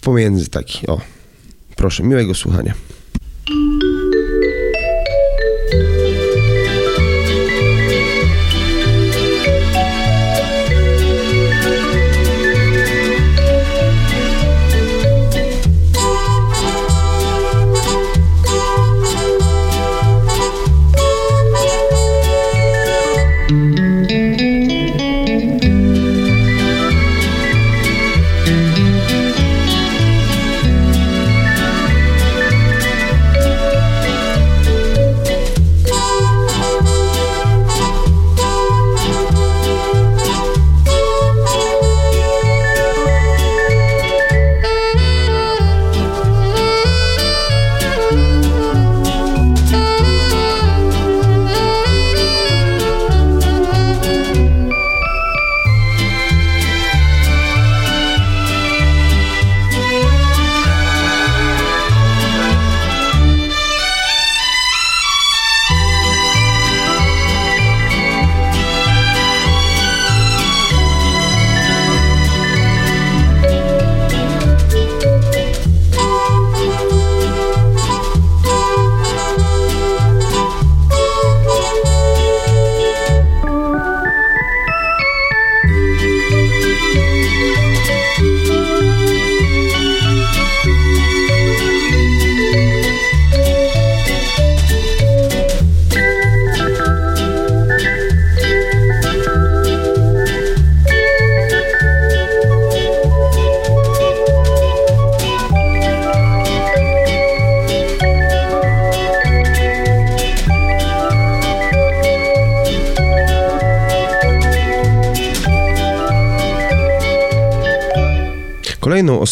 [0.00, 1.15] pomiędzy taki, o.
[1.76, 2.74] Proszę, miłego słuchania.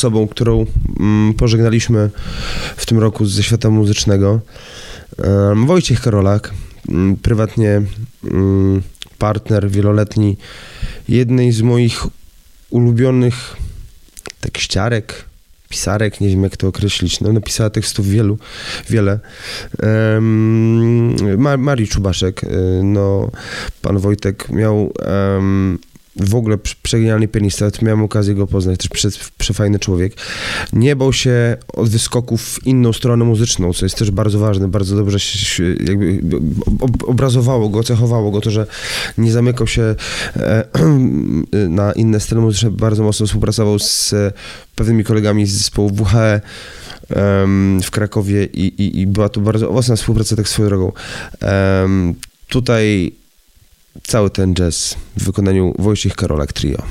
[0.05, 0.67] Osobą, którą
[1.01, 2.11] mm, pożegnaliśmy
[2.77, 4.41] w tym roku ze świata muzycznego,
[5.67, 6.55] Wojciech Karolak,
[6.89, 7.83] mm, prywatnie
[8.25, 8.83] mm,
[9.19, 10.37] partner wieloletni
[11.09, 12.07] jednej z moich
[12.71, 13.57] ulubionych
[14.41, 15.25] tekściarek,
[15.69, 18.39] pisarek, nie wiem jak to określić, no napisała tekstów wielu,
[18.91, 19.19] wiele.
[19.83, 22.49] Um, Ma- Marii Czubaszek, y,
[22.83, 23.31] no
[23.83, 25.79] pan Wojtek miał em,
[26.17, 29.09] w ogóle prze- przegenialny pianista, miałem okazję go poznać, też prze,
[29.39, 30.17] przefajny człowiek.
[30.73, 34.97] Nie bał się od wyskoków w inną stronę muzyczną, co jest też bardzo ważne, bardzo
[34.97, 36.21] dobrze się, jakby
[36.81, 38.67] ob, obrazowało go, cechowało go to, że
[39.19, 39.95] nie zamykał się
[40.37, 40.65] e,
[41.69, 44.15] na inne sceny muzyczne, bardzo mocno współpracował z
[44.75, 46.41] pewnymi kolegami z zespołu WHE
[47.83, 50.93] w Krakowie i, i, i była to bardzo owocna współpraca tak swoją drogą.
[52.49, 53.13] Tutaj
[54.03, 56.83] cały ten jazz w wykonaniu Wojciech Karolak Trio.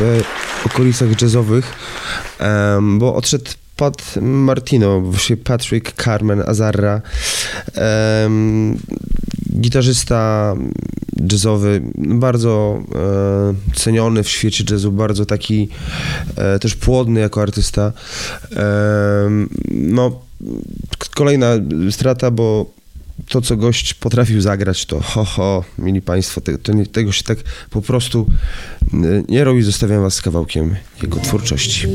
[0.00, 1.72] W okolicach jazzowych,
[2.98, 7.00] bo odszedł Pat Martino, właściwie Patrick Carmen Azarra,
[9.60, 10.54] gitarzysta
[11.32, 15.68] jazzowy, bardzo e, ceniony w świecie jazzu, bardzo taki
[16.36, 17.92] e, też płodny jako artysta.
[19.70, 20.20] No,
[21.14, 21.48] kolejna
[21.90, 22.75] strata, bo
[23.28, 27.22] to, co gość potrafił zagrać, to ho, ho, mili państwo, te, to nie, tego się
[27.22, 27.38] tak
[27.70, 28.26] po prostu
[28.94, 29.62] y, nie robi.
[29.62, 31.86] Zostawiam was z kawałkiem jego twórczości.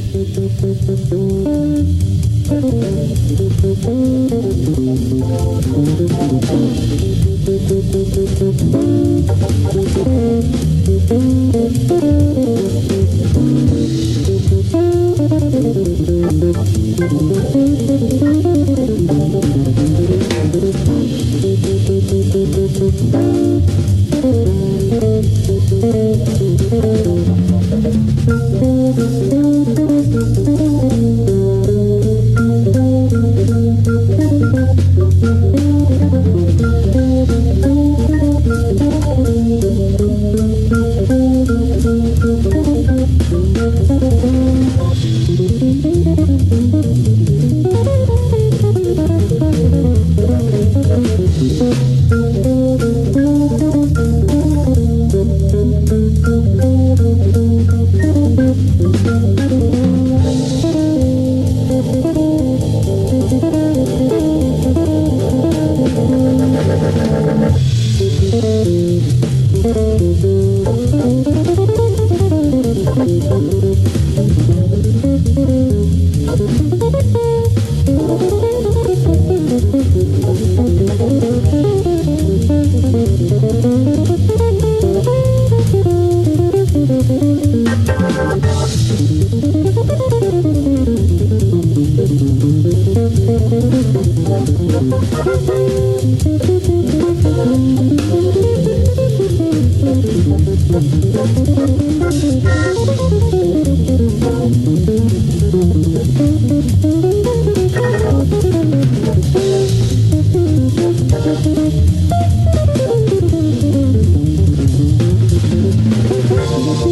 [116.63, 116.85] Thank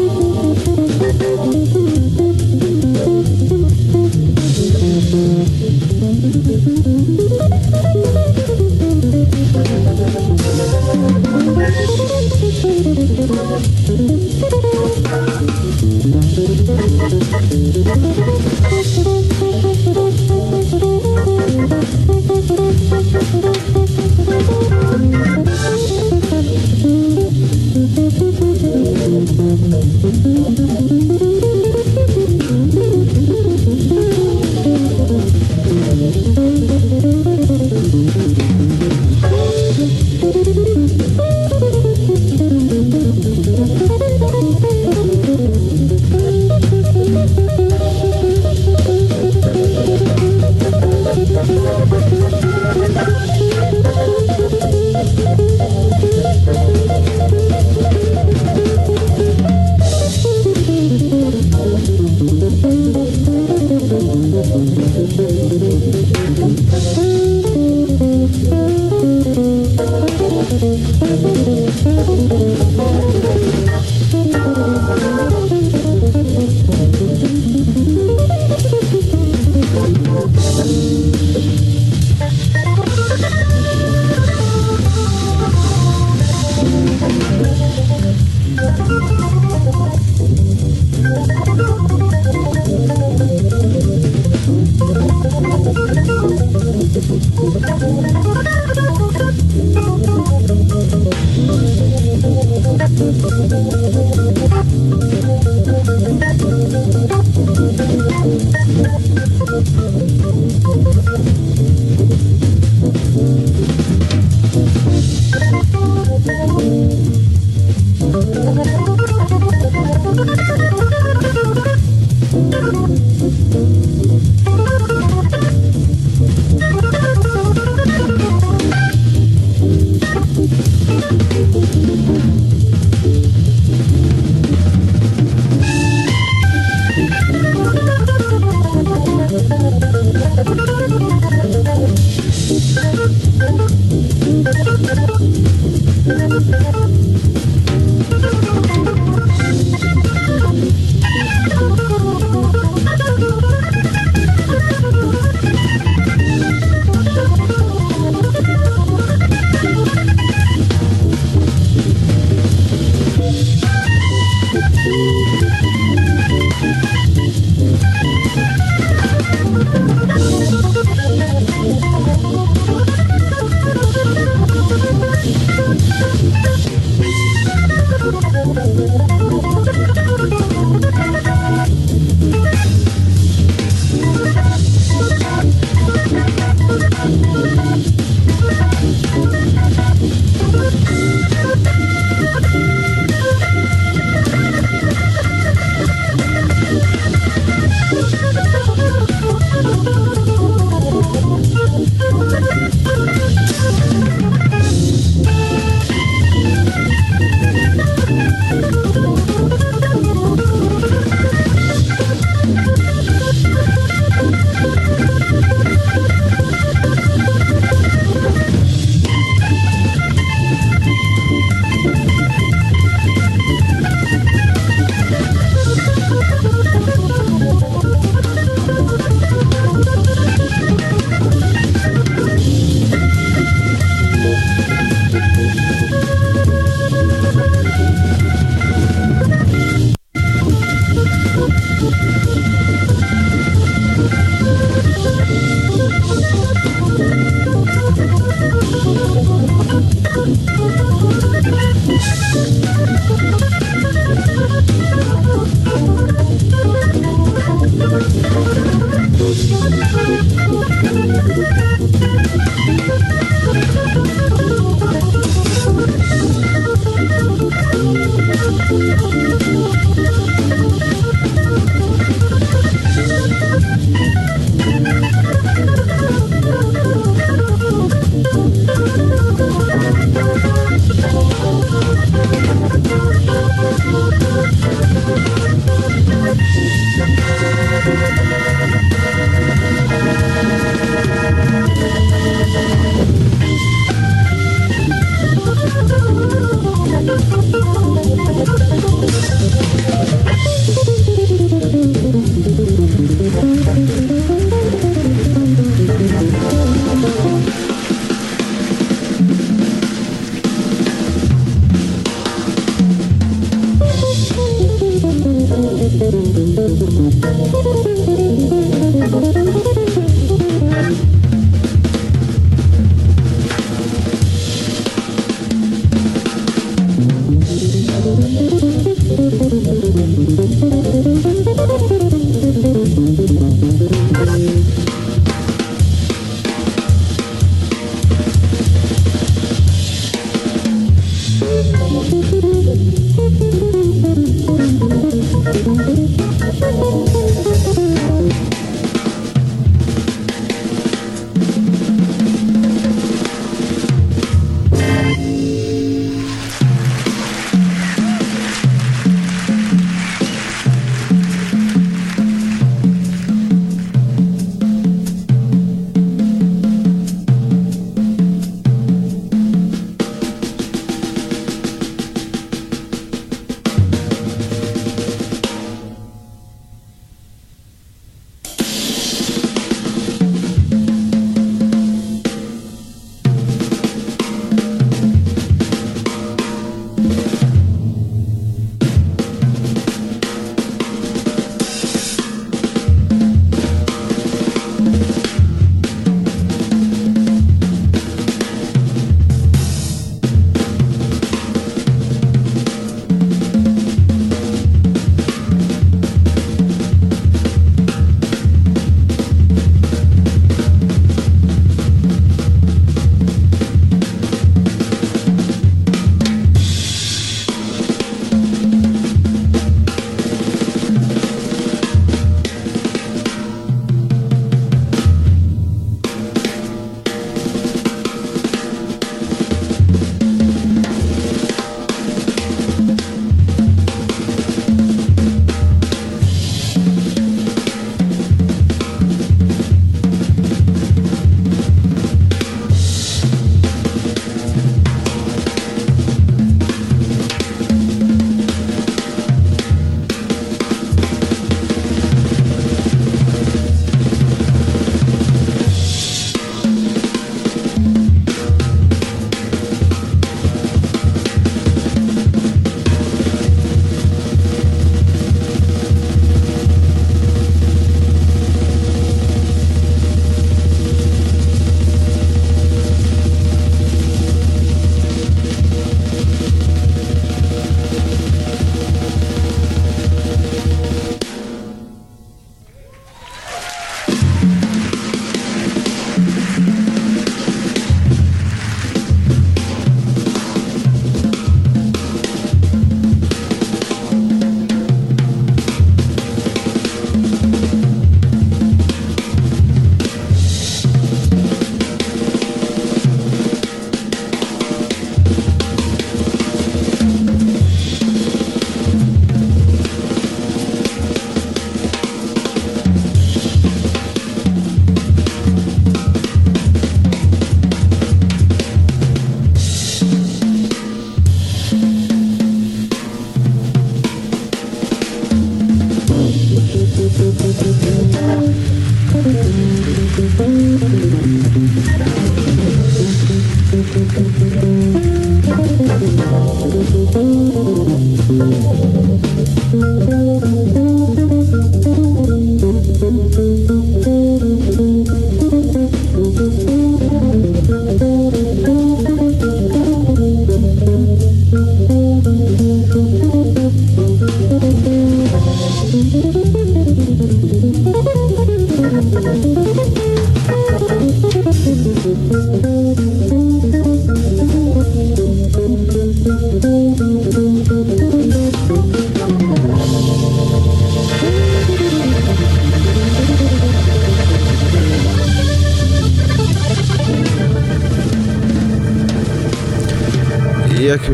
[0.00, 0.05] you.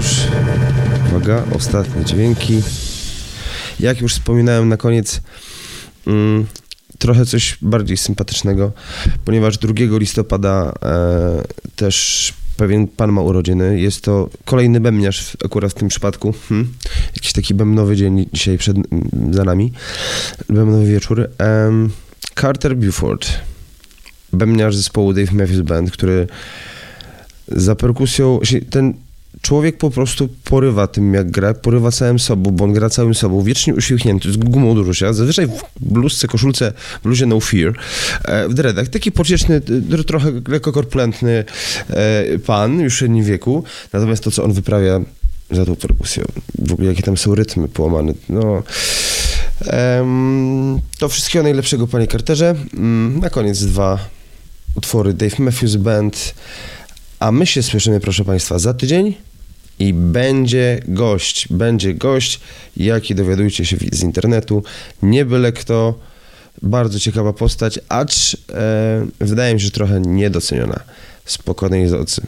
[0.03, 0.17] Już...
[1.11, 2.63] Uwaga, ostatnie dźwięki.
[3.81, 5.21] Jak już wspominałem na koniec,
[6.07, 6.47] mm,
[6.99, 8.73] trochę coś bardziej sympatycznego,
[9.25, 11.43] ponieważ 2 listopada e,
[11.77, 13.81] też pewien pan ma urodziny.
[13.81, 16.35] Jest to kolejny bębniarz akurat w tym przypadku.
[16.49, 16.73] Hmm.
[17.17, 18.77] Jakiś taki bębnowy dzień dzisiaj przed,
[19.31, 19.73] za nami.
[20.49, 21.31] Bębnowy wieczór.
[22.41, 23.29] Carter Buford,
[24.33, 26.27] bębniarz zespołu Dave Matthews Band, który
[27.49, 28.95] za perkusją, ten
[29.53, 33.43] człowiek po prostu porywa tym jak gra, porywa całym sobą, bo on gra całym sobą,
[33.43, 36.73] wiecznie uśmiechnięty, z gumą do rzucia, zazwyczaj w bluzce, koszulce,
[37.05, 37.73] bluzie No Fear,
[38.25, 41.45] e, w dreadach, taki pocieszny, t- trochę lekko korpulentny
[41.91, 45.01] e, pan, już w średnim wieku, natomiast to, co on wyprawia
[45.51, 46.25] za tą perkusją,
[46.59, 48.63] w ogóle jakie tam są rytmy połamane, no...
[50.99, 52.55] To wszystkiego najlepszego, panie Carterze.
[52.75, 53.99] Mm, Na koniec dwa
[54.75, 55.13] utwory.
[55.15, 56.35] Dave Matthews Band,
[57.21, 59.15] a my się słyszymy, proszę Państwa, za tydzień
[59.79, 62.41] i będzie gość, będzie gość,
[62.77, 64.63] jaki dowiadujcie się z internetu,
[65.03, 65.99] nie byle kto,
[66.63, 70.81] bardzo ciekawa postać, acz e, wydaje mi się, że trochę niedoceniona.
[71.25, 72.23] Spokojnej z ocy.